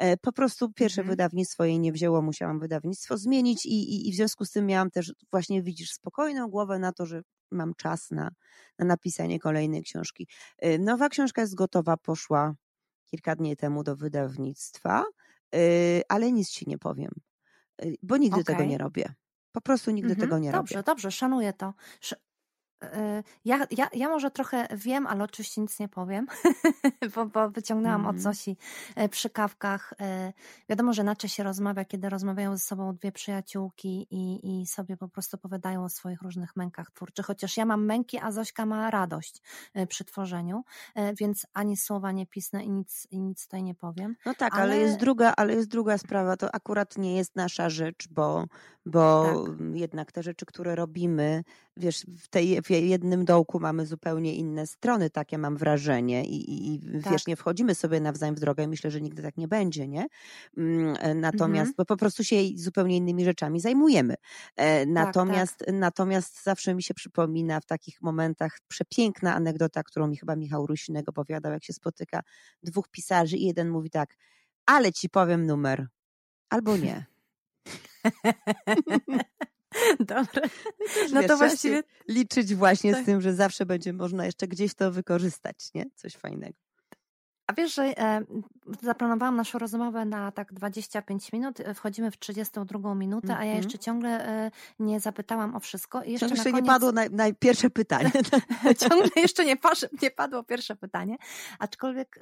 [0.00, 1.12] E, Po prostu pierwsze Mhm.
[1.12, 4.90] wydawnictwo jej nie wzięło, musiałam wydawnictwo zmienić i, i, i w związku z tym miałam
[4.90, 8.30] też właśnie, widzisz, spokojną głowę na to, że mam czas na,
[8.78, 10.28] na napisanie kolejnej książki.
[10.58, 12.54] E, Nowa książka jest gotowa, poszła
[13.06, 15.04] kilka dni temu do wydawnictwa,
[15.54, 15.60] e,
[16.08, 17.10] ale nic ci nie powiem,
[18.02, 18.68] bo nigdy tego Okej.
[18.68, 19.14] nie robię.
[19.52, 20.28] Po prostu nigdy Mhm.
[20.28, 20.84] tego nie Dobrze, robię.
[20.86, 21.74] dobrze, szanuję to.
[22.84, 22.88] Y,
[23.44, 26.26] Ja, ja, ja może trochę wiem, ale oczywiście nic nie powiem,
[27.14, 28.22] bo, bo wyciągnęłam od Mhm.
[28.22, 28.56] Zosi
[28.96, 29.94] e, przy kawkach.
[30.00, 30.32] e,
[30.68, 35.08] Wiadomo, że inaczej się rozmawia, kiedy rozmawiają ze sobą dwie przyjaciółki i, i sobie po
[35.08, 37.26] prostu opowiadają o swoich różnych mękach twórczych.
[37.26, 39.42] Chociaż ja mam męki, a Zośka ma radość
[39.74, 40.64] e, przy tworzeniu,
[40.94, 44.16] e, więc ani słowa nie pisnę i nic, i nic tutaj nie powiem.
[44.26, 44.62] No tak, ale...
[44.62, 48.44] Ale- jest druga, ale jest druga sprawa, to akurat nie jest nasza rzecz, bo,
[48.86, 49.56] bo Tak.
[49.74, 51.44] jednak te rzeczy, które robimy,
[51.76, 56.74] wiesz, w tej w jednym dołku mamy zupełnie inne strony, takie mam wrażenie i, i
[56.74, 57.26] i wiesz, Tak.
[57.26, 60.06] nie wchodzimy sobie nawzajem w drogę, myślę, że nigdy tak nie będzie, nie?
[60.56, 61.74] Mm, e, Natomiast, Mhm.
[61.76, 64.14] bo po prostu się zupełnie innymi rzeczami zajmujemy.
[64.56, 64.88] E, tak.
[64.88, 70.66] Natomiast, natomiast zawsze mi się przypomina w takich momentach przepiękna anegdota, którą mi chyba Michał
[70.66, 72.20] Rusinek opowiadał, jak się spotyka
[72.62, 74.16] dwóch pisarzy i jeden mówi tak,
[74.66, 75.86] ale ci powiem numer,
[76.50, 77.06] albo nie.
[80.00, 80.42] Dobre.
[80.94, 83.02] Też, No wiesz, to właściwie liczyć właśnie tak.
[83.02, 85.86] z tym, że zawsze będzie można jeszcze gdzieś to wykorzystać, nie?
[85.96, 86.54] Coś fajnego.
[87.46, 88.24] A wiesz, że e,
[88.82, 93.56] zaplanowałam naszą rozmowę na tak 25 minut, e, wchodzimy w 32 minutę, a ja Mhm.
[93.56, 96.02] jeszcze ciągle e, nie zapytałam o wszystko.
[96.02, 98.10] I jeszcze na jeszcze koniec, nie padło na, na pierwsze pytanie.
[98.88, 99.56] ciągle jeszcze nie,
[100.02, 101.16] nie padło pierwsze pytanie,
[101.58, 102.20] aczkolwiek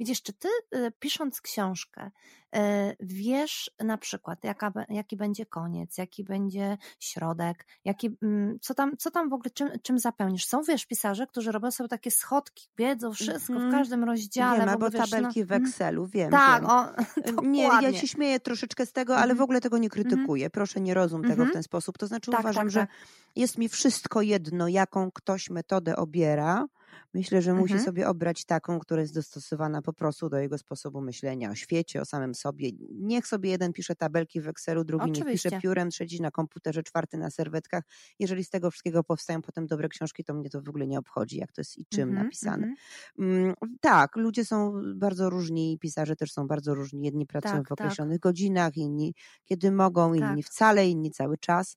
[0.00, 2.10] widzisz, czy ty e, pisząc książkę
[2.56, 8.96] e, wiesz na przykład, jaka, jaki będzie koniec, jaki będzie środek, jaki, mm, co, tam,
[8.96, 10.46] co tam w ogóle, czym, czym zapełnisz?
[10.46, 13.72] Są, wiesz, pisarze, którzy robią sobie takie schodki, wiedzą wszystko w Mhm.
[13.72, 14.60] każdym rozdziale.
[14.60, 16.70] Wiem, albo wiesz, tabelki w mm, Excelu, wiem, Tak, wiem.
[16.70, 16.86] o,
[17.42, 19.44] Nie, ja się śmieję troszeczkę z tego, ale w Mhm.
[19.44, 20.50] ogóle tego nie krytykuję.
[20.50, 21.52] Proszę, nie rozum tego w Mhm.
[21.52, 21.98] ten sposób.
[21.98, 22.90] To znaczy Tak, uważam, tak, że tak.
[23.36, 26.66] jest mi wszystko jedno, jaką ktoś metodę obiera.
[27.14, 27.80] Myślę, że musi Mhm.
[27.80, 32.04] sobie obrać taką, która jest dostosowana po prostu do jego sposobu myślenia o świecie, o
[32.04, 32.70] samym sobie.
[32.92, 35.62] Niech sobie jeden pisze tabelki w Excelu, drugi niech pisze Oczywiście.
[35.62, 37.84] piórem, trzeci na komputerze, czwarty na serwetkach.
[38.18, 41.36] Jeżeli z tego wszystkiego powstają potem dobre książki, to mnie to w ogóle nie obchodzi,
[41.38, 42.66] jak to jest i czym Mhm, napisane.
[42.66, 42.76] mhm.
[43.18, 47.04] Mm, Tak, ludzie są bardzo różni, pisarze też są bardzo różni.
[47.04, 47.98] Jedni pracują Tak, w tak.
[48.00, 50.42] określonych godzinach, inni kiedy mogą, inni Tak.
[50.42, 51.76] wcale, inni cały czas.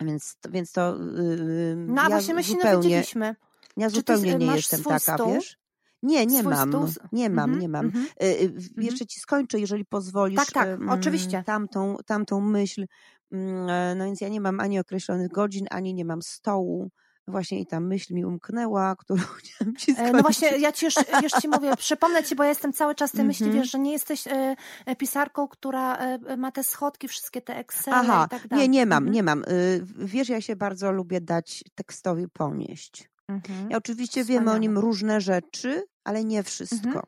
[0.00, 3.36] Więc, więc to ym, No ja właśnie my się zupełnie, dowiedzieliśmy.
[3.76, 5.32] ja ty zupełnie nie jestem taka, stół?
[5.32, 5.58] wiesz?
[6.02, 7.86] Nie, nie mam, stół nie mam, Mhm, nie mam.
[8.22, 10.36] y, w- Jeszcze ci skończę, jeżeli pozwolisz.
[10.36, 11.42] Tak, tak, ym, oczywiście.
[11.46, 12.86] Tamtą, tamtą myśl.
[13.32, 16.90] Mm, e, No więc ja nie mam ani określonych godzin, ani nie mam stołu.
[17.28, 20.12] Właśnie i ta myśl mi umknęła, którą chciałam ci E, skończyć.
[20.14, 23.12] No właśnie, ja ci już, już ci mówię, przypomnę ci, bo ja jestem cały czas
[23.12, 23.62] tej myśli, Mhm.
[23.62, 24.56] wiesz, że nie jesteś e,
[24.86, 28.68] e, pisarką, która e, ma te schodki, wszystkie te Excel Aha, i tak dalej.
[28.68, 29.14] nie, nie mam, Mhm.
[29.14, 29.44] nie mam.
[29.44, 33.10] Y, Wiesz, ja się bardzo lubię dać tekstowi ponieść.
[33.28, 33.70] Mhm.
[33.70, 34.60] Ja oczywiście wiem o Wspaniale.
[34.60, 36.86] nim różne rzeczy, ale nie wszystko.
[36.88, 37.04] Mhm.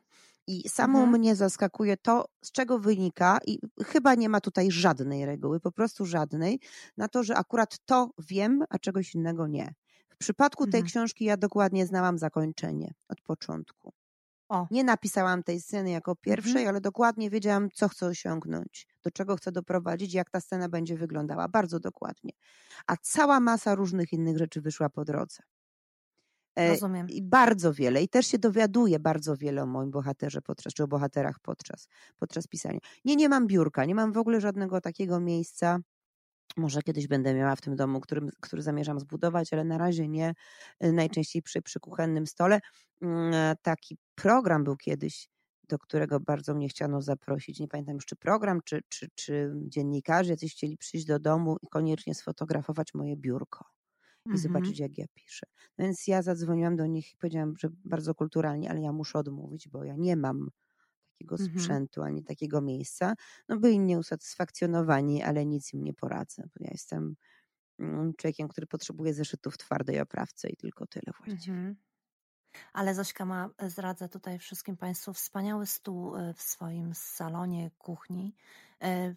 [0.47, 1.19] I samą Mhm.
[1.19, 6.05] mnie zaskakuje to, z czego wynika, i chyba nie ma tutaj żadnej reguły, po prostu
[6.05, 6.59] żadnej,
[6.97, 9.73] na to, że akurat to wiem, a czegoś innego nie.
[10.21, 10.83] W przypadku tej Mhm.
[10.83, 13.93] książki ja dokładnie znałam zakończenie od początku.
[14.49, 14.67] O.
[14.71, 16.67] Nie napisałam tej sceny jako pierwszej, Mhm.
[16.67, 21.47] ale dokładnie wiedziałam, co chcę osiągnąć, do czego chcę doprowadzić, jak ta scena będzie wyglądała.
[21.47, 22.31] Bardzo dokładnie.
[22.87, 25.43] A cała masa różnych innych rzeczy wyszła po drodze.
[26.59, 27.07] E, Rozumiem.
[27.07, 28.03] I bardzo wiele.
[28.03, 31.87] I też się dowiaduję bardzo wiele o moim bohaterze podczas, czy o bohaterach podczas,
[32.19, 32.79] podczas pisania.
[33.05, 35.79] Nie, nie mam biurka, nie mam w ogóle żadnego takiego miejsca.
[36.57, 40.33] Może kiedyś będę miała w tym domu, którym, który zamierzam zbudować, ale na razie nie.
[40.83, 42.59] Y, Najczęściej przy, przy kuchennym stole.
[43.01, 45.27] Mm, Taki program był kiedyś,
[45.69, 47.59] do którego bardzo mnie chciano zaprosić.
[47.59, 51.67] Nie pamiętam już, czy program, czy, czy, czy dziennikarze jacyś chcieli przyjść do domu i
[51.67, 53.65] koniecznie sfotografować moje biurko
[54.31, 54.39] i Mhm.
[54.39, 55.45] zobaczyć, jak ja piszę.
[55.77, 59.69] No Więc ja zadzwoniłam do nich i powiedziałam, że bardzo kulturalnie, ale ja muszę odmówić,
[59.69, 60.49] bo ja nie mam
[61.21, 61.81] takiego Mhm.
[61.83, 63.13] sprzętu ani takiego miejsca.
[63.49, 67.15] No byli nieusatysfakcjonowani, ale nic im nie poradzę, bo ja jestem
[67.79, 71.47] mm, człowiekiem, który potrzebuje zeszytów w twardej oprawce i tylko tyle właściwie.
[71.47, 71.75] Mhm.
[72.73, 78.70] Ale Zośka ma, zdradzę tutaj wszystkim Państwu, wspaniały stół e, w swoim salonie, kuchni, e,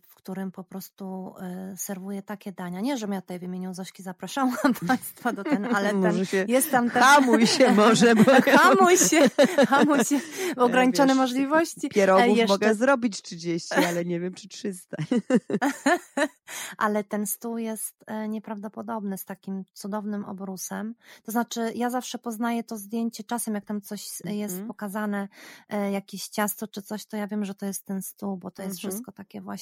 [0.08, 2.80] w którym po prostu e, serwuje takie dania.
[2.80, 4.56] Nie, żebym ja tutaj w imieniu Zośki zapraszałam
[4.88, 7.02] Państwa do ten, ale ten, się jest tam ten...
[7.02, 8.24] hamuj się może, bo
[8.58, 9.20] hamuj się,
[9.68, 10.18] hamuj się,
[10.56, 11.88] w ograniczone wiesz, możliwości.
[11.88, 14.96] pierogów jeszcze- mogę zrobić 30, ale nie wiem, czy 300.
[16.78, 20.94] Ale ten stół jest e, nieprawdopodobny, z takim cudownym obrusem.
[21.22, 24.68] To znaczy, ja zawsze poznaję to zdjęcie czasem, jak tam coś jest Mhm.
[24.68, 25.28] pokazane,
[25.68, 28.62] e, jakieś ciasto czy coś, to ja wiem, że to jest ten stół, bo to
[28.62, 28.90] jest Mhm.
[28.92, 29.53] wszystko takie właśnie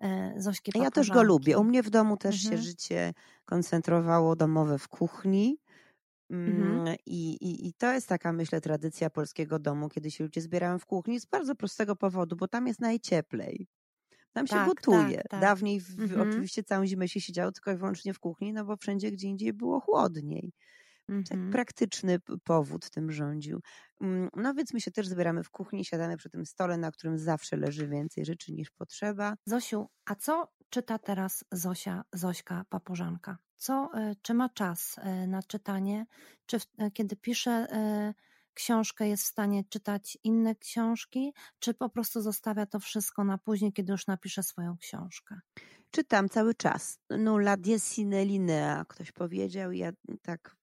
[0.00, 1.58] e, Zośki Ja też go lubię.
[1.58, 2.52] U mnie w domu też Mhm.
[2.52, 3.14] się życie
[3.44, 5.58] koncentrowało domowe w kuchni.
[6.46, 6.80] Mhm.
[6.80, 10.78] Mm, I, i, I to jest taka, myślę, tradycja polskiego domu, kiedy się ludzie zbierają
[10.78, 13.68] w kuchni z bardzo prostego powodu, bo tam jest najcieplej.
[14.32, 15.22] Tam się Tak, gotuje.
[15.22, 15.40] tak, tak.
[15.40, 16.18] Dawniej w, Mhm.
[16.18, 19.52] oczywiście całą zimę się siedziało tylko i wyłącznie w kuchni, no bo wszędzie gdzie indziej
[19.52, 20.52] było chłodniej.
[21.28, 21.50] Tak Mhm.
[21.50, 23.60] praktyczny powód tym rządził.
[24.00, 27.18] Mm, No więc my się też zbieramy w kuchni, siadamy przy tym stole, na którym
[27.18, 29.34] zawsze leży więcej rzeczy niż potrzeba.
[29.46, 33.38] Zosiu, a co czyta teraz Zosia, Zośka Papużanka?
[33.56, 36.06] Co, e, czy ma czas e, na czytanie?
[36.46, 37.66] Czy e, kiedy pisze
[38.54, 41.32] książkę jest w stanie czytać inne książki?
[41.58, 45.40] Czy po prostu zostawia to wszystko na później, kiedy już napisze swoją książkę?
[45.90, 46.98] Czytam cały czas.
[47.10, 49.72] Nulla die sine linea, ktoś powiedział.
[49.72, 49.92] i Ja
[50.22, 50.56] tak mm,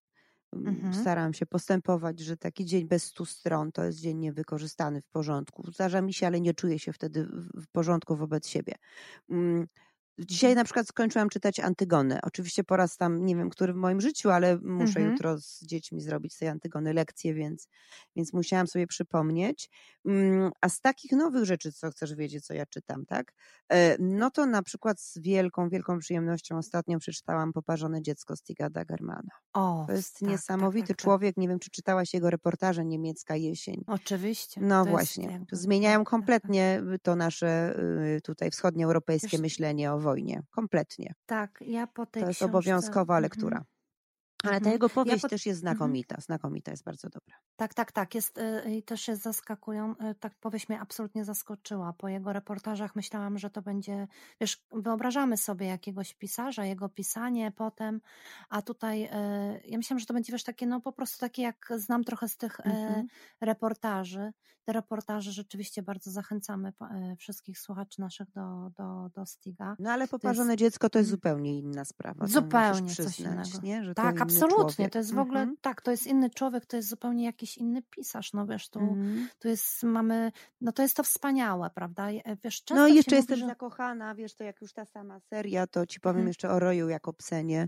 [0.66, 0.92] Mhm.
[0.92, 5.72] staram się postępować, że taki dzień bez stu stron to jest dzień niewykorzystany w porządku.
[5.72, 8.74] Zdarza mi się, ale nie czuję się wtedy w w porządku wobec siebie.
[10.20, 12.20] Dzisiaj na przykład skończyłam czytać Antygonę.
[12.24, 15.12] Oczywiście po raz tam, nie wiem, który w moim życiu, ale muszę Mhm.
[15.12, 17.68] jutro z dziećmi zrobić z tej Antygony lekcję, więc,
[18.16, 19.70] więc musiałam sobie przypomnieć.
[20.06, 23.34] Mm, A z takich nowych rzeczy, co chcesz wiedzieć, co ja czytam, tak?
[23.70, 29.30] E, No to na przykład z wielką, wielką przyjemnością ostatnio przeczytałam Poparzone dziecko Stiga Dagermana.
[29.54, 31.04] O, To jest tak, niesamowity tak, tak, tak.
[31.04, 31.38] człowiek.
[31.38, 33.84] Nie wiem, czy czytałaś jego reportaże Niemiecka jesień.
[33.88, 34.62] Oczywiście.
[34.62, 35.26] No właśnie.
[35.32, 36.12] jakby- Zmieniają tak, tak, tak.
[36.12, 37.80] kompletnie to nasze
[38.18, 40.44] y, tutaj wschodnioeuropejskie Wiesz- myślenie o wojnie.
[40.52, 41.14] Kompletnie.
[41.26, 43.24] Tak, ja po tej To jest książce- obowiązkowa Mhm.
[43.24, 43.64] lektura.
[44.44, 44.74] Ale ta Mhm.
[44.74, 45.78] jego powieść po- też jest Mhm.
[45.78, 46.16] znakomita.
[46.22, 47.36] Znakomita, jest bardzo dobra.
[47.56, 48.16] Tak, tak, tak.
[48.16, 49.92] Jest, y, i też jest zaskakują.
[50.12, 51.94] y, Tak powieść mnie absolutnie zaskoczyła.
[51.94, 54.08] Po jego reportażach myślałam, że to będzie,
[54.42, 58.02] wiesz, wyobrażamy sobie jakiegoś pisarza, jego pisanie potem,
[58.50, 59.10] a tutaj y,
[59.66, 62.38] ja myślałam, że to będzie, wiesz, takie, no po prostu takie, jak znam trochę z
[62.38, 63.08] tych Mhm.
[63.42, 64.32] reportaży.
[64.66, 69.76] Te reportaże rzeczywiście bardzo zachęcamy e, wszystkich słuchaczy naszych do, do, do Stiga.
[69.80, 71.18] No ale Poparzone dziecko to jest Mhm.
[71.18, 72.28] zupełnie inna sprawa.
[72.28, 73.68] Zupełnie musisz coś przyznać, innego.
[73.68, 73.84] Nie?
[73.84, 74.74] Że Tak, absolutnie.
[74.76, 74.92] człowiek.
[74.94, 75.58] To jest w ogóle, Mhm.
[75.62, 78.34] tak, to jest inny człowiek, to jest zupełnie jakiś inny pisarz.
[78.34, 79.30] No wiesz, tu, Mhm.
[79.40, 82.08] tu jest, mamy, no to jest to wspaniałe, prawda?
[82.44, 83.46] Wiesz, często No i jeszcze mówi, jestem że...
[83.48, 86.28] zakochana, wiesz, to jak już ta sama seria, to ci powiem Mhm.
[86.28, 87.68] jeszcze o Roju Jakobsenie,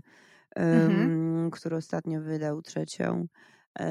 [0.56, 1.00] Mhm.
[1.00, 3.26] em, który ostatnio wydał trzecią
[3.78, 3.88] e,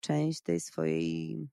[0.00, 1.48] część tej swojej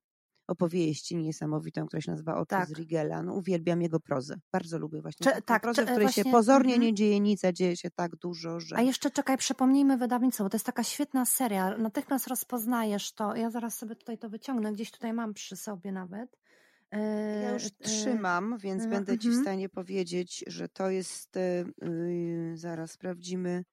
[0.48, 2.70] opowieści niesamowitą, która się nazywa Oczy Tak.
[2.70, 3.24] Rigela.
[3.24, 4.36] No, uwielbiam jego prozę.
[4.52, 6.82] Bardzo lubię właśnie Cze- tak, prozę, w której się właśnie- pozornie mhm.
[6.82, 8.78] nie dzieje nic, a dzieje się tak dużo, że...
[8.78, 11.78] A jeszcze czekaj, przypomnijmy wydawnictwo, bo to jest taka świetna seria.
[11.78, 13.36] Natychmiast rozpoznajesz to.
[13.36, 16.38] Ja zaraz sobie tutaj to wyciągnę, gdzieś tutaj mam przy sobie nawet.
[16.92, 19.44] E, Ja już e, trzymam, więc będę ci w mhm.
[19.44, 23.64] stanie powiedzieć, że to jest, e, y, zaraz sprawdzimy,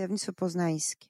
[0.00, 1.08] Wydawnictwo poznańskie.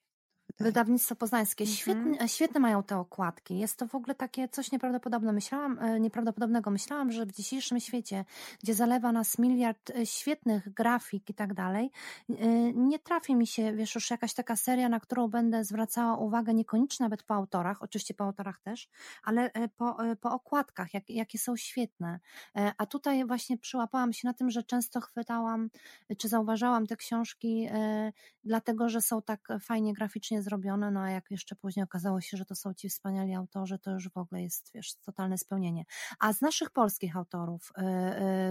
[0.59, 1.65] Wydawnictwo Poznańskie.
[1.65, 1.77] Mhm.
[1.77, 3.59] Świetnie, świetne mają te okładki.
[3.59, 5.33] Jest to w ogóle takie coś nieprawdopodobne.
[5.33, 6.71] Myślałam, e, nieprawdopodobnego.
[6.71, 8.25] Myślałam, że w dzisiejszym świecie,
[8.63, 11.91] gdzie zalewa nas miliard e, świetnych grafik i tak dalej,
[12.31, 16.55] e, nie trafi mi się, wiesz, już jakaś taka seria, na którą będę zwracała uwagę
[16.55, 18.89] niekoniecznie nawet po autorach, oczywiście po autorach też,
[19.23, 22.21] ale e, po, e, po okładkach, jak, jakie są świetne.
[22.57, 25.71] E, A tutaj właśnie przyłapałam się na tym, że często chwytałam,
[26.19, 28.13] czy zauważałam te książki, e,
[28.45, 32.45] dlatego że są tak fajnie graficznie zrobione, no a jak jeszcze później okazało się, że
[32.45, 35.85] to są ci wspaniali autorzy, to już w ogóle jest, wiesz, totalne spełnienie.
[36.21, 37.83] A z naszych polskich autorów, y,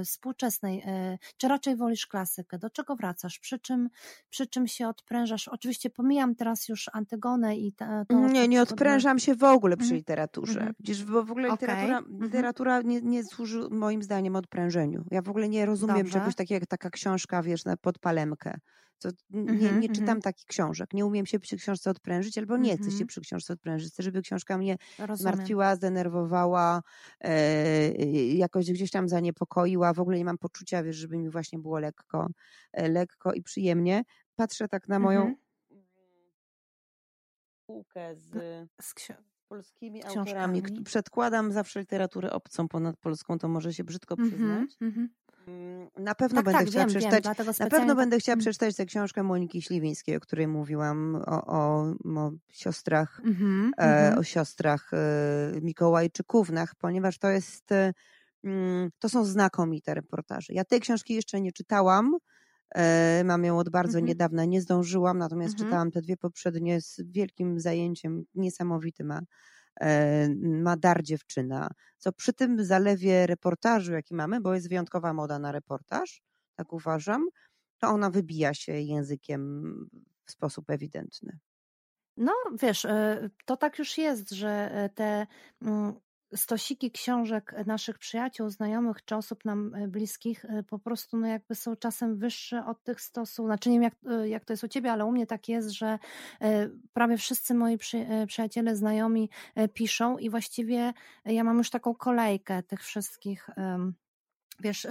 [0.02, 0.84] y, współczesnej,
[1.14, 2.58] y, czy raczej wolisz klasykę?
[2.60, 3.40] Do czego wracasz?
[3.40, 3.90] Przy czym,
[4.30, 5.48] przy czym się odprężasz?
[5.48, 9.84] Oczywiście pomijam teraz już Antygonę i to, Nie, nie to- odprężam się w ogóle przy
[9.86, 9.98] Mhm.
[9.98, 10.60] literaturze.
[10.60, 10.76] Mhm.
[10.84, 12.22] Przecież bo w ogóle literatura, Mhm.
[12.24, 15.04] literatura nie, nie służy moim zdaniem odprężeniu.
[15.12, 16.14] Ja w ogóle nie rozumiem Dobrze.
[16.14, 18.60] czegoś takiego jak taka książka, wiesz, na podpalemkę.
[19.00, 20.22] To nie, Mhm, nie czytam mhm.
[20.22, 20.93] takich książek.
[20.93, 23.08] Nie umiem się przy książce odprężyć, albo nie chcę się Mhm.
[23.08, 23.93] przy książce odprężyć.
[23.93, 25.18] Chcę, żeby książka mnie Rozumiem.
[25.18, 26.82] zmartwiła, zdenerwowała,
[27.22, 27.91] e,
[28.36, 29.93] jakoś gdzieś tam zaniepokoiła.
[29.93, 32.28] W ogóle nie mam poczucia, wiesz, żeby mi właśnie było lekko,
[32.74, 34.04] e, lekko i przyjemnie.
[34.36, 35.36] Patrzę tak na moją
[37.66, 38.93] półkę z Z
[39.47, 40.62] polskimi książkami.
[40.62, 40.84] autorami.
[40.86, 44.62] Przedkładam zawsze literaturę obcą ponad polską, to może się brzydko przyznać.
[44.82, 44.97] mhm.
[44.97, 45.10] Mm,
[45.97, 47.24] Na pewno Tak, będę tak, chciała wiem, wiem, przeczytać.
[47.24, 48.39] dlatego Na pewno tak- będę chciała Mm.
[48.41, 51.82] przeczytać tę książkę Moniki Śliwińskiej, o której mówiłam, o, o,
[52.16, 54.20] o siostrach, Mhm, e, mhm.
[54.20, 57.93] o siostrach e, Mikołajczyków, ponieważ to jest, e,
[58.43, 60.54] mm, to są znakomite reportaże.
[60.54, 62.16] Ja tej książki jeszcze nie czytałam,
[62.76, 64.06] e, mam ją od bardzo Mhm.
[64.06, 65.68] niedawna, nie zdążyłam, natomiast Mhm.
[65.70, 69.24] czytałam te dwie poprzednie z wielkim zajęciem, niesamowity ma, e,
[70.42, 71.70] ma dar dziewczyna.
[71.98, 76.22] Co przy tym zalewie reportażu, jaki mamy, bo jest wyjątkowa moda na reportaż,
[76.56, 77.28] tak uważam,
[77.78, 79.72] to ona wybija się językiem
[80.26, 81.40] w sposób ewidentny.
[82.18, 85.28] No, wiesz, y, to tak już jest, że y, te
[85.62, 85.94] mm,
[86.36, 91.56] stosiki książek naszych przyjaciół, znajomych czy osób nam y, bliskich y, po prostu no jakby
[91.56, 93.46] są czasem wyższe od tych stosów.
[93.46, 95.70] Znaczy nie wiem jak, y, jak to jest u ciebie, ale u mnie tak jest,
[95.70, 96.00] że
[96.94, 99.30] prawie wszyscy moi przy, przyjaciele, znajomi
[99.74, 100.94] piszą i właściwie
[101.26, 103.94] ja mam już taką kolejkę tych wszystkich ym,
[104.60, 104.89] wiesz, y,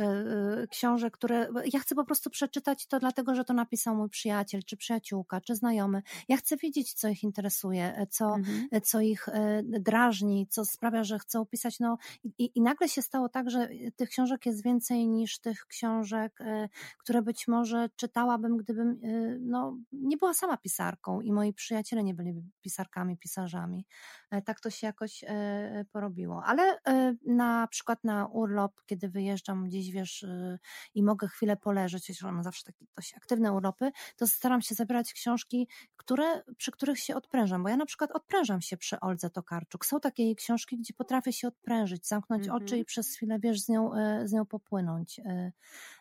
[0.63, 4.63] y, książek, które ja chcę po prostu przeczytać to dlatego, że to napisał mój przyjaciel,
[4.67, 6.03] czy przyjaciółka, czy znajomy.
[6.29, 8.69] Ja chcę wiedzieć, co ich interesuje, co, Mhm.
[8.83, 11.81] co ich e, drażni, co sprawia, że chcą pisać.
[11.81, 11.99] No,
[12.39, 16.69] i, I nagle się stało tak, że tych książek jest więcej niż tych książek, e,
[16.99, 22.15] które być może czytałabym, gdybym e, no, nie była sama pisarką i moi przyjaciele nie
[22.15, 23.87] byli pisarkami, pisarzami.
[24.31, 26.43] E, Tak to się jakoś e, porobiło.
[26.45, 30.59] Ale e, na przykład na urlop, kiedy wyjeżdżam gdzieś, wiesz, e,
[30.95, 35.13] i mogę chwilę poleżeć, chociaż mam zawsze takie dość aktywne urlopy, to staram się zabierać
[35.13, 39.87] książki, które, przy których się odprężam, bo ja na przykład odprężam się przy Oldze Tokarczuk.
[39.87, 42.63] Są takie jej książki, gdzie potrafię się odprężyć, zamknąć Mhm.
[42.63, 45.21] oczy i przez chwilę, wiesz, z nią, e, z nią popłynąć.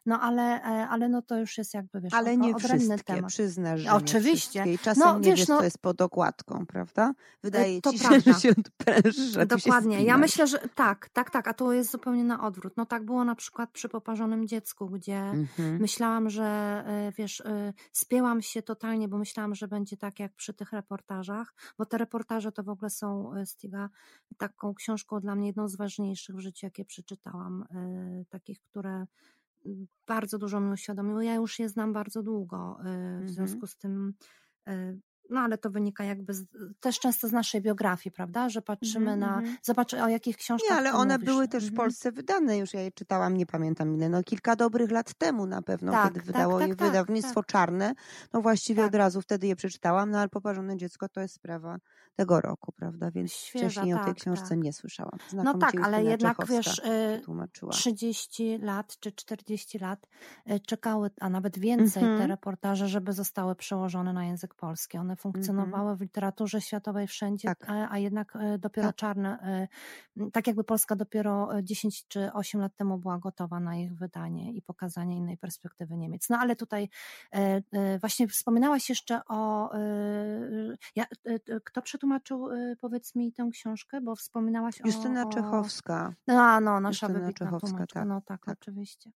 [0.08, 3.30] No ale, e, ale no to już jest jakby, wiesz, Ale nie wszystkie, temat.
[3.32, 4.66] przyznasz, że Oczywiście.
[4.66, 7.14] nie czasem No, nie wiesz, no- co jest pod okładką, prawda?
[7.44, 8.34] Wydaje to ci się, prawda.
[8.34, 8.62] że się tu
[9.14, 10.04] się Dokładnie.
[10.04, 12.74] Ja myślę, że tak, tak, tak, a tu jest zupełnie na odwrót.
[12.78, 15.78] No tak było na przykład przy poparzonym dziecku, gdzie Mhm.
[15.82, 16.44] myślałam, że
[16.88, 21.54] e, wiesz, e, spięłam się totalnie, bo myślałam, że będzie tak jak przy tych reportażach,
[21.78, 23.90] bo te reportaże to w ogóle są Stiga
[24.38, 27.66] taką książką dla mnie jedną z ważniejszych w życiu, jakie przeczytałam,
[28.30, 29.06] takich, które
[30.08, 31.26] bardzo dużo mi uświadomiły.
[31.26, 32.84] Ja już je znam bardzo długo, e,
[33.26, 33.30] w Mhm.
[33.30, 34.14] związku z tym
[34.68, 34.98] e,
[35.30, 36.46] no ale to wynika jakby z,
[36.80, 38.50] też często z naszej biografii, prawda?
[38.50, 39.58] Że patrzymy Mhm, na, mhm.
[39.64, 41.26] zobacz o jakich książkach Nie, ale one mówisz.
[41.30, 41.76] były też w Mhm.
[41.78, 45.62] Polsce wydane, już ja je czytałam, nie pamiętam ile, no kilka dobrych lat temu na
[45.62, 47.46] pewno, Tak, kiedy tak, wydało tak, je tak, wydawnictwo tak.
[47.46, 47.94] Czarne,
[48.34, 48.88] no właściwie Tak.
[48.94, 51.78] od razu wtedy je przeczytałam, no ale Poparzone dziecko to jest sprawa
[52.16, 55.12] tego roku, prawda, więc Świeża, wcześniej o tej tak, książce nie słyszałam.
[55.34, 57.72] No Znakomicie tak, ale jednak wiesz, y, tłumaczyła.
[57.72, 60.08] 30 lat czy 40 lat
[60.52, 62.30] y, czekały, a nawet więcej te Mhm.
[62.30, 64.98] reportaże, żeby zostały przełożone na język polski.
[64.98, 67.70] One funkcjonowały w literaturze światowej wszędzie, Tak.
[67.70, 68.96] a, a jednak y, dopiero Tak.
[68.96, 69.68] czarne,
[70.18, 73.94] m, tak jakby Polska dopiero y, 10 czy 8 lat temu była gotowa na ich
[73.96, 76.30] wydanie i pokazanie innej perspektywy Niemiec.
[76.30, 76.90] No ale tutaj
[78.00, 79.70] właśnie wspominałaś jeszcze o,
[80.96, 81.06] ja,
[81.64, 82.50] kto przetłumaczył,
[82.82, 84.88] powiedz mi tę książkę, bo wspominałaś o...
[84.88, 85.26] Justyna.
[85.26, 86.14] Czechowska.
[86.28, 88.00] A, no, nasza Justyna Czechowska, tłumaczka.
[88.00, 88.58] tak, No tak, tak.
[88.60, 89.12] oczywiście.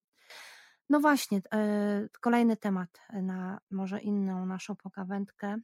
[0.89, 5.57] No właśnie, e, kolejny temat na może inną naszą pogawędkę.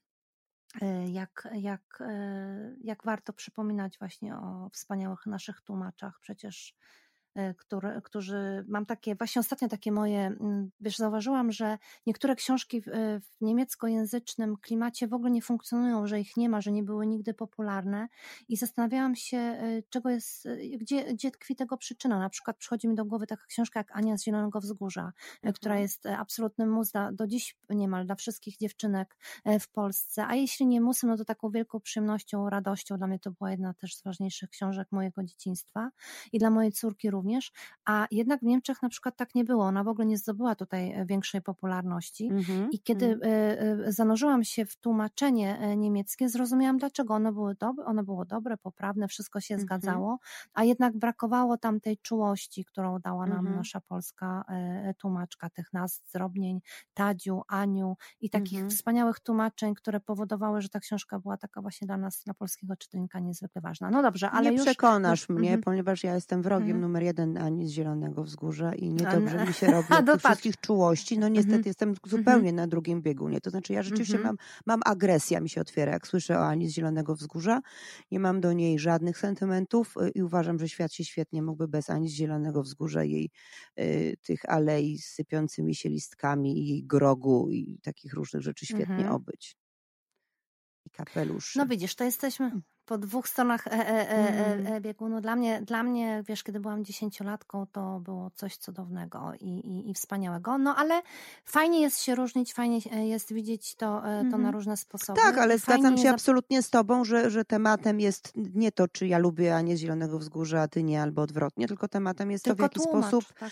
[0.81, 6.19] E, Jak, jak, e, jak warto przypominać właśnie o wspaniałych naszych tłumaczach.
[6.21, 6.75] Przecież
[7.37, 12.81] e, który, którzy, mam takie, właśnie ostatnio takie moje, mm, wiesz, zauważyłam, że niektóre książki
[12.81, 16.83] w, e, w niemieckojęzycznym klimacie w ogóle nie funkcjonują, że ich nie ma, że nie
[16.83, 18.07] były nigdy popularne
[18.49, 22.19] i zastanawiałam się, e, czego jest, gdzie, gdzie tkwi tego przyczyna.
[22.19, 25.53] Na przykład przychodzi mi do głowy taka książka jak Ania z Zielonego Wzgórza, mhm.
[25.53, 29.17] która jest absolutnym mus do dziś niemal dla wszystkich dziewczynek
[29.59, 33.31] w Polsce, a jeśli nie musem, no to taką wielką przyjemnością, radością, dla mnie to
[33.31, 35.89] była jedna też z ważniejszych książek mojego dzieciństwa
[36.33, 37.26] i dla mojej córki również,
[37.85, 40.91] a jednak w Niemczech na przykład tak nie było, ona w ogóle nie zdobyła tutaj
[40.91, 42.67] e, większej popularności mm-hmm.
[42.71, 43.91] i kiedy mm.
[43.91, 49.41] zanurzyłam się w tłumaczenie niemieckie, zrozumiałam dlaczego ono było dobre, ono było dobre, poprawne, wszystko
[49.41, 49.59] się mm-hmm.
[49.59, 50.19] zgadzało,
[50.53, 53.55] a jednak brakowało tam tej czułości, którą dała nam mm-hmm.
[53.55, 54.45] nasza polska
[54.97, 56.61] tłumaczka tych nazw, zdrobnień,
[56.93, 58.69] Tadziu, Aniu i takich mhm.
[58.69, 63.19] wspaniałych tłumaczeń, które powodowały, że ta książka była taka właśnie dla nas, dla polskiego czytelnika
[63.19, 63.89] niezwykle ważna.
[63.89, 64.65] No dobrze, ale nie już...
[64.65, 65.63] przekonasz mnie, -hmm.
[65.63, 66.81] ponieważ ja jestem wrogiem -hmm.
[66.81, 71.19] numer jeden Ani z Zielonego Wzgórza i niedobrze mi się robi tych wszystkich czułości.
[71.19, 71.67] No niestety -hmm.
[71.67, 73.41] jestem zupełnie na drugim biegunie.
[73.41, 76.73] To znaczy ja rzeczywiście mam, mam agresja mi się otwiera, jak słyszę o Ani z
[76.73, 77.61] Zielonego Wzgórza.
[78.11, 81.89] Nie mam do niej żadnych sentymentów y, i uważam, że świat się świetnie mógłby bez
[81.89, 83.29] Ani z Zielonego Wzgórza, jej
[83.79, 89.11] y, tych alei z sypiącymi się listkami i jej grogu i takich różnych rzeczy świetnie
[89.11, 89.57] obyć
[90.87, 91.55] i kapelusz.
[91.55, 92.61] No widzisz, to jesteśmy mm.
[92.87, 94.73] Po dwóch stronach e, e, e, mm.
[94.73, 95.21] e, biegunu.
[95.21, 99.93] Dla mnie, dla mnie, wiesz, kiedy byłam dziesięciolatką, to było coś cudownego i, i, i,
[99.93, 100.57] wspaniałego.
[100.57, 101.01] No ale
[101.45, 102.79] fajnie jest się różnić, fajnie
[103.09, 104.29] jest widzieć to, to mm.
[104.29, 104.53] na mhm.
[104.53, 105.21] różne sposoby.
[105.21, 109.17] Tak, ale zgadzam się absolutnie z tobą, że, że tematem jest nie to, czy ja
[109.17, 112.61] lubię, a nie Zielonego Wzgórza, a ty nie, albo odwrotnie, tylko tematem jest tylko to,
[112.63, 113.51] w jaki tłumacz, sposób tak.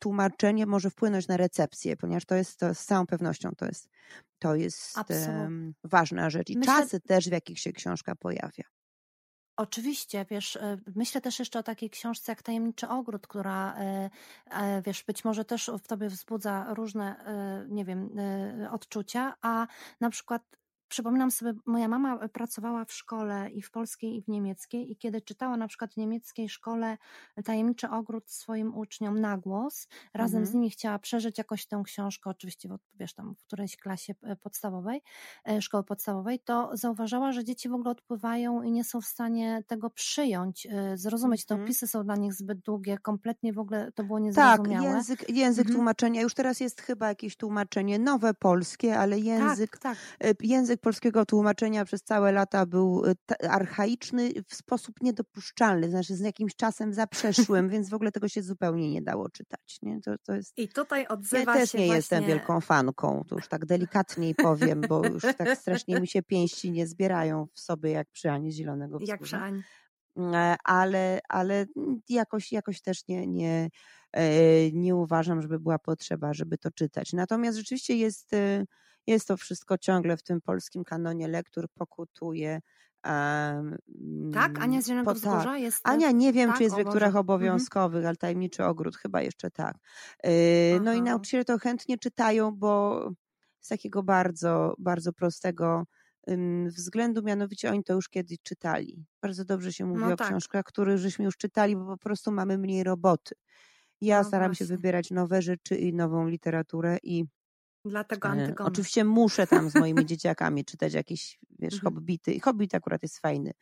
[0.00, 3.88] tłumaczenie może wpłynąć na recepcję, ponieważ to jest to z całą pewnością to jest
[4.38, 6.50] to jest um, ważna rzecz.
[6.50, 6.74] I Myślę...
[6.74, 8.64] czasy też, w jakich się książka pojawia.
[9.56, 14.10] Oczywiście, wiesz, e, myślę też jeszcze o takiej książce jak Tajemniczy Ogród, która, e,
[14.50, 17.16] e, wiesz, być może też w tobie wzbudza różne,
[17.68, 18.10] nie wiem,
[18.70, 19.66] odczucia, a
[20.00, 20.42] na przykład
[20.88, 24.96] Przypominam sobie, moja mama e, pracowała w szkole i w polskiej, i w niemieckiej, i
[24.96, 26.98] kiedy czytała na przykład w niemieckiej szkole
[27.44, 30.46] Tajemniczy Ogród swoim uczniom na głos, razem mhm.
[30.46, 35.02] z nimi chciała przeżyć jakoś tę książkę, oczywiście, wiesz, tam w którejś klasie e, podstawowej,
[35.48, 39.62] e, szkoły podstawowej, to zauważała, że dzieci w ogóle odpływają i nie są w stanie
[39.66, 41.44] tego przyjąć, zrozumieć.
[41.44, 41.66] Te mhm.
[41.66, 44.86] opisy są dla nich zbyt długie, kompletnie w ogóle to było niezrozumiałe.
[44.86, 45.74] Tak, język, język mhm.
[45.74, 50.36] tłumaczenia, już teraz jest chyba jakieś tłumaczenie nowe polskie, ale język, tak, tak.
[50.42, 56.20] język język polskiego tłumaczenia przez całe lata był y, archaiczny w sposób niedopuszczalny, znaczy z
[56.20, 59.78] jakimś czasem zaprzeszłym, więc w ogóle tego się zupełnie nie dało czytać.
[59.82, 60.00] Nie?
[60.00, 60.58] To, to jest...
[60.58, 61.96] I tutaj odzywa ja też się nie właśnie...
[61.96, 66.70] jestem wielką fanką, to już tak delikatniej powiem, bo już tak strasznie mi się pięści
[66.70, 69.12] nie zbierają w sobie jak przy Ani Zielonego Wzgórza.
[69.12, 69.62] Jak przy Ani.
[70.18, 71.66] E, ale, ale
[72.08, 73.68] jakoś, jakoś też nie, nie,
[74.12, 77.12] e, nie uważam, żeby była potrzeba, żeby to czytać.
[77.12, 78.66] Natomiast rzeczywiście jest y,
[79.06, 82.60] jest to wszystko ciągle w tym polskim kanonie lektur pokutuje.
[83.04, 83.76] Um,
[84.34, 85.60] tak, Ania z Zielonego Wzgórza tak.
[85.60, 85.80] jest.
[85.84, 87.20] Ania nie wiem, tak, czy jest w lekturach mhm.
[87.20, 88.08] obowiązkowych, mhm.
[88.08, 89.76] ale Tajemniczy Ogród chyba jeszcze tak.
[90.24, 90.30] Yy,
[90.82, 93.00] no i nauczyciele to chętnie czytają, bo
[93.60, 95.84] z takiego bardzo, bardzo prostego
[96.66, 99.04] względu, mianowicie oni to już kiedyś czytali.
[99.22, 100.28] Bardzo dobrze się mówi no o tak.
[100.28, 103.34] książkach, które żeśmy już czytali, bo po prostu mamy mniej roboty.
[104.00, 104.66] Ja no staram właśnie.
[104.66, 107.24] się wybierać nowe rzeczy i nową literaturę i
[107.88, 108.70] Dlatego Antygona.
[108.70, 111.94] Oczywiście muszę tam z moimi dzieciakami czytać jakieś, wiesz, mhm.
[111.94, 112.40] hobbity.
[112.40, 113.52] Hobbit akurat jest fajny.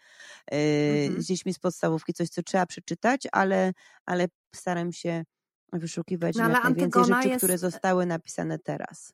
[0.47, 1.23] Mhm.
[1.23, 3.73] Z dziećmi z podstawówki coś, co trzeba przeczytać, ale,
[4.07, 5.25] ale staram się
[5.73, 7.39] wyszukiwać no, jak najwięcej rzeczy, jest...
[7.39, 9.13] które zostały napisane teraz.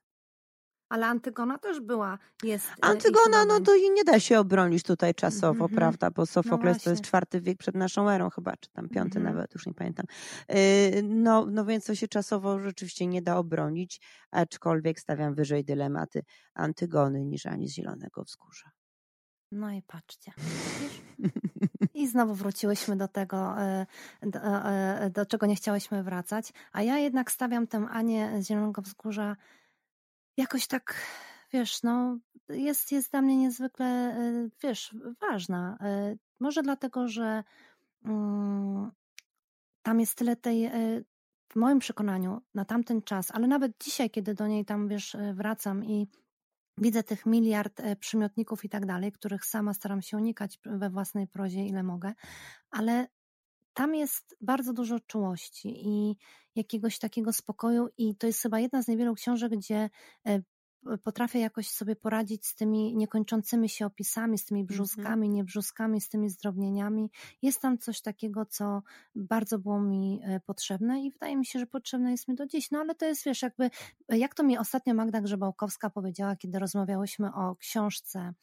[0.91, 2.69] Ale Antygona też była, jest.
[2.69, 5.75] E, Antygona, no to i nie da się obronić tutaj czasowo, mm -hmm.
[5.75, 6.11] prawda?
[6.11, 9.19] Bo no Sofokles no to jest czwarty wiek przed naszą erą chyba, czy tam piąty
[9.19, 9.35] mm -hmm.
[9.35, 10.07] nawet, już nie pamiętam.
[10.55, 16.25] Y, no, no więc to się czasowo rzeczywiście nie da obronić, aczkolwiek stawiam wyżej dylematy
[16.55, 18.71] Antygony niż ani z Zielonego Wzgórza.
[19.53, 20.33] No i patrzcie.
[21.95, 23.87] I znowu wróciłyśmy do tego, e,
[24.23, 26.53] do, e, do, czego nie chciałyśmy wracać.
[26.73, 29.37] A ja jednak stawiam tę Anię z Zielonego Wzgórza
[30.41, 30.95] jakoś tak,
[31.53, 32.19] wiesz, no,
[32.49, 35.79] jest, jest dla mnie niezwykle, e, wiesz, ważna.
[35.81, 37.45] E, może dlatego, że
[38.05, 38.91] mm,
[39.83, 40.73] tam jest tyle tej, e,
[41.49, 45.85] w moim przekonaniu, na tamten czas, ale nawet dzisiaj, kiedy do niej tam, wiesz, wracam
[45.85, 46.09] i
[46.79, 51.67] widzę tych miliard przymiotników i tak dalej, których sama staram się unikać we własnej prozie,
[51.67, 52.13] ile mogę,
[52.71, 53.09] ale
[53.81, 56.17] tam jest bardzo dużo czułości i
[56.55, 59.91] jakiegoś takiego spokoju, i to jest chyba jedna z niewielu książek, gdzie
[60.27, 60.43] e,
[61.05, 64.77] potrafię jakoś sobie poradzić z tymi niekończącymi się opisami, z tymi Mhm.
[64.77, 67.11] brzuskami, niebrzuskami, z tymi zdrobnieniami.
[67.43, 68.83] Jest tam coś takiego, co
[69.15, 72.71] bardzo było mi e, potrzebne i wydaje mi się, że potrzebne jest mi do dziś.
[72.71, 73.71] No ale to jest, wiesz, jakby,
[74.09, 78.35] jak to mi ostatnio Magda Grzebałkowska powiedziała, kiedy rozmawiałyśmy o książce, e,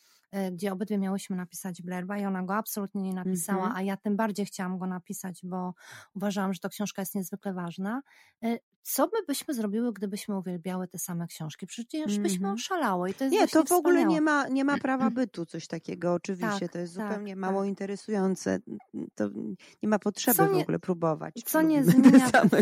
[0.51, 3.77] gdzie obydwie miałyśmy napisać blerba i ona go absolutnie nie napisała, Mhm.
[3.77, 5.73] a ja tym bardziej chciałam go napisać, bo
[6.15, 8.01] uważałam, że to książka jest niezwykle ważna.
[8.43, 8.57] E,
[8.89, 11.67] Co my byśmy zrobiły, gdybyśmy uwielbiały te same książki?
[11.67, 12.53] Przecież byśmy Mhm.
[12.53, 15.67] oszalały i to jest Nie, to w ogóle nie ma, nie ma prawa bytu coś
[15.67, 16.59] takiego, oczywiście.
[16.59, 17.39] Tak, to jest tak, zupełnie tak.
[17.39, 18.59] mało interesujące.
[19.15, 19.29] To
[19.83, 21.33] nie ma potrzeby Co w nie- ogóle próbować.
[21.45, 22.57] Co nie zmienia faktu,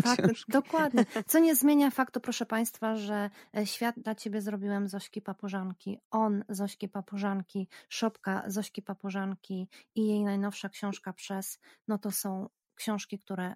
[0.47, 5.99] dokładnie, co nie zmienia faktu, proszę Państwa, że e, świat dla Ciebie zrobiłem Zośki Papużanki,
[6.11, 7.54] on Zośki Papużanki,
[7.89, 13.55] szopka Zośki Papużanki i jej najnowsza książka Przez, no to są książki, które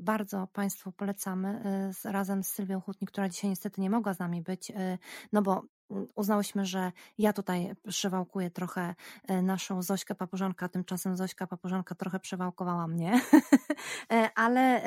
[0.00, 4.42] bardzo Państwu polecamy z, razem z Sylwią Hutnik, która dzisiaj niestety nie mogła z nami
[4.42, 4.98] być, e,
[5.32, 8.94] no bo mm, uznałyśmy, że ja tutaj przywałkuję trochę
[9.42, 13.20] naszą Zośkę Papużankę, a tymczasem Zośka Papużanka trochę przewałkowała mnie,
[14.12, 14.82] E, ale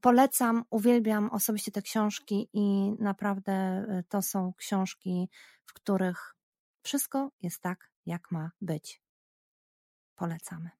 [0.00, 5.28] polecam, uwielbiam osobiście te książki i naprawdę to są książki,
[5.66, 6.34] w których
[6.82, 9.02] wszystko jest tak, jak ma być.
[10.14, 10.70] Polecamy.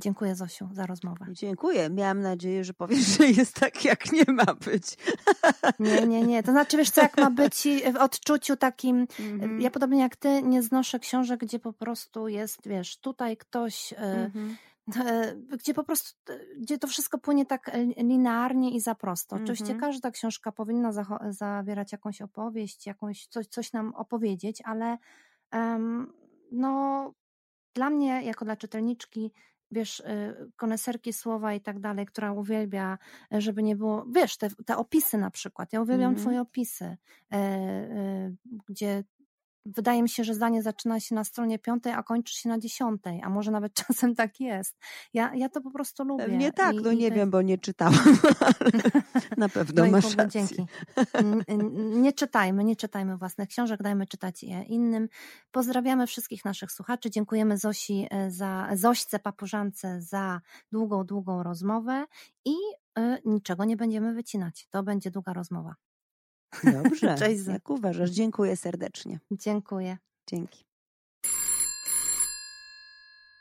[0.00, 1.26] Dziękuję Zosiu za rozmowę.
[1.30, 1.90] Dziękuję.
[1.90, 4.84] Miałam nadzieję, że powiesz, że jest tak, jak nie ma być.
[5.78, 6.42] Nie, nie, nie.
[6.42, 9.60] To znaczy, wiesz co, jak ma być w odczuciu takim, Mhm.
[9.60, 13.96] ja podobnie jak ty, nie znoszę książek, gdzie po prostu jest, wiesz, tutaj ktoś, e,
[13.96, 14.56] Mhm.
[14.96, 19.36] E, gdzie po prostu, e, gdzie to wszystko płynie tak e, linearnie i za prosto.
[19.36, 19.80] Oczywiście Mhm.
[19.80, 20.92] każda książka powinna
[21.30, 24.98] zawierać jakąś opowieść, jakąś, coś, coś nam opowiedzieć, ale
[25.50, 26.12] em,
[26.52, 27.12] no,
[27.74, 29.32] dla mnie, jako dla czytelniczki,
[29.70, 32.98] wiesz, y, koneserki słowa i tak dalej, która uwielbia,
[33.30, 35.72] żeby nie było, wiesz, te, te opisy na przykład.
[35.72, 36.22] Ja uwielbiam Mhm.
[36.22, 38.36] twoje opisy, y, y,
[38.68, 39.04] gdzie
[39.76, 43.22] wydaje mi się, że zdanie zaczyna się na stronie piątej, a kończy się na dziesiątej,
[43.22, 44.78] a może nawet czasem tak jest.
[45.14, 46.24] Ja, ja to po prostu lubię.
[46.24, 47.94] Pewnie tak, I- no i nie wiem, bo nie czytałam,
[49.36, 50.46] na pewno no masz rację.
[50.46, 50.66] dzięki.
[51.76, 55.08] Nie czytajmy, nie czytajmy własnych książek, dajmy czytać je innym.
[55.50, 57.10] Pozdrawiamy wszystkich naszych słuchaczy.
[57.10, 60.40] Dziękujemy Zosi e, za Zośce Papużance za
[60.72, 62.06] długą, długą rozmowę
[62.44, 62.54] i
[62.98, 64.66] e, niczego nie będziemy wycinać.
[64.70, 65.74] To będzie długa rozmowa.
[66.64, 68.10] Dobrze, Cześć, jak uważasz.
[68.10, 69.20] Dziękuję serdecznie.
[69.30, 69.98] Dziękuję.
[70.26, 70.68] Dzięki.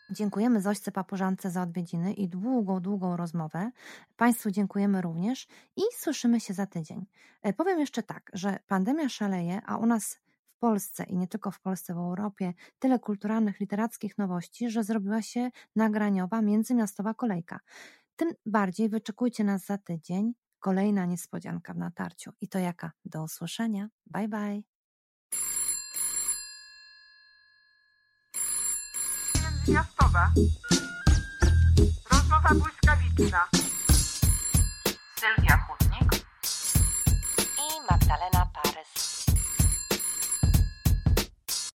[0.09, 3.71] Dziękujemy Zośce Papużance za odwiedziny i długą, długą rozmowę.
[4.17, 7.05] Państwu dziękujemy również i słyszymy się za tydzień.
[7.41, 10.19] E, Powiem jeszcze tak, że pandemia szaleje, a u nas
[10.57, 15.21] w Polsce i nie tylko w Polsce, w Europie tyle kulturalnych, literackich nowości, że zrobiła
[15.21, 17.59] się nagraniowa międzymiastowa kolejka.
[18.15, 20.33] Tym bardziej wyczekujcie nas za tydzień.
[20.59, 22.31] Kolejna niespodzianka w natarciu.
[22.41, 22.91] I to jaka?
[23.05, 23.87] Do usłyszenia.
[24.05, 24.61] Bye bye.
[29.67, 30.31] Miastowa.
[32.11, 33.47] Rozmowa błyskawiczna.
[35.19, 35.57] Sylwia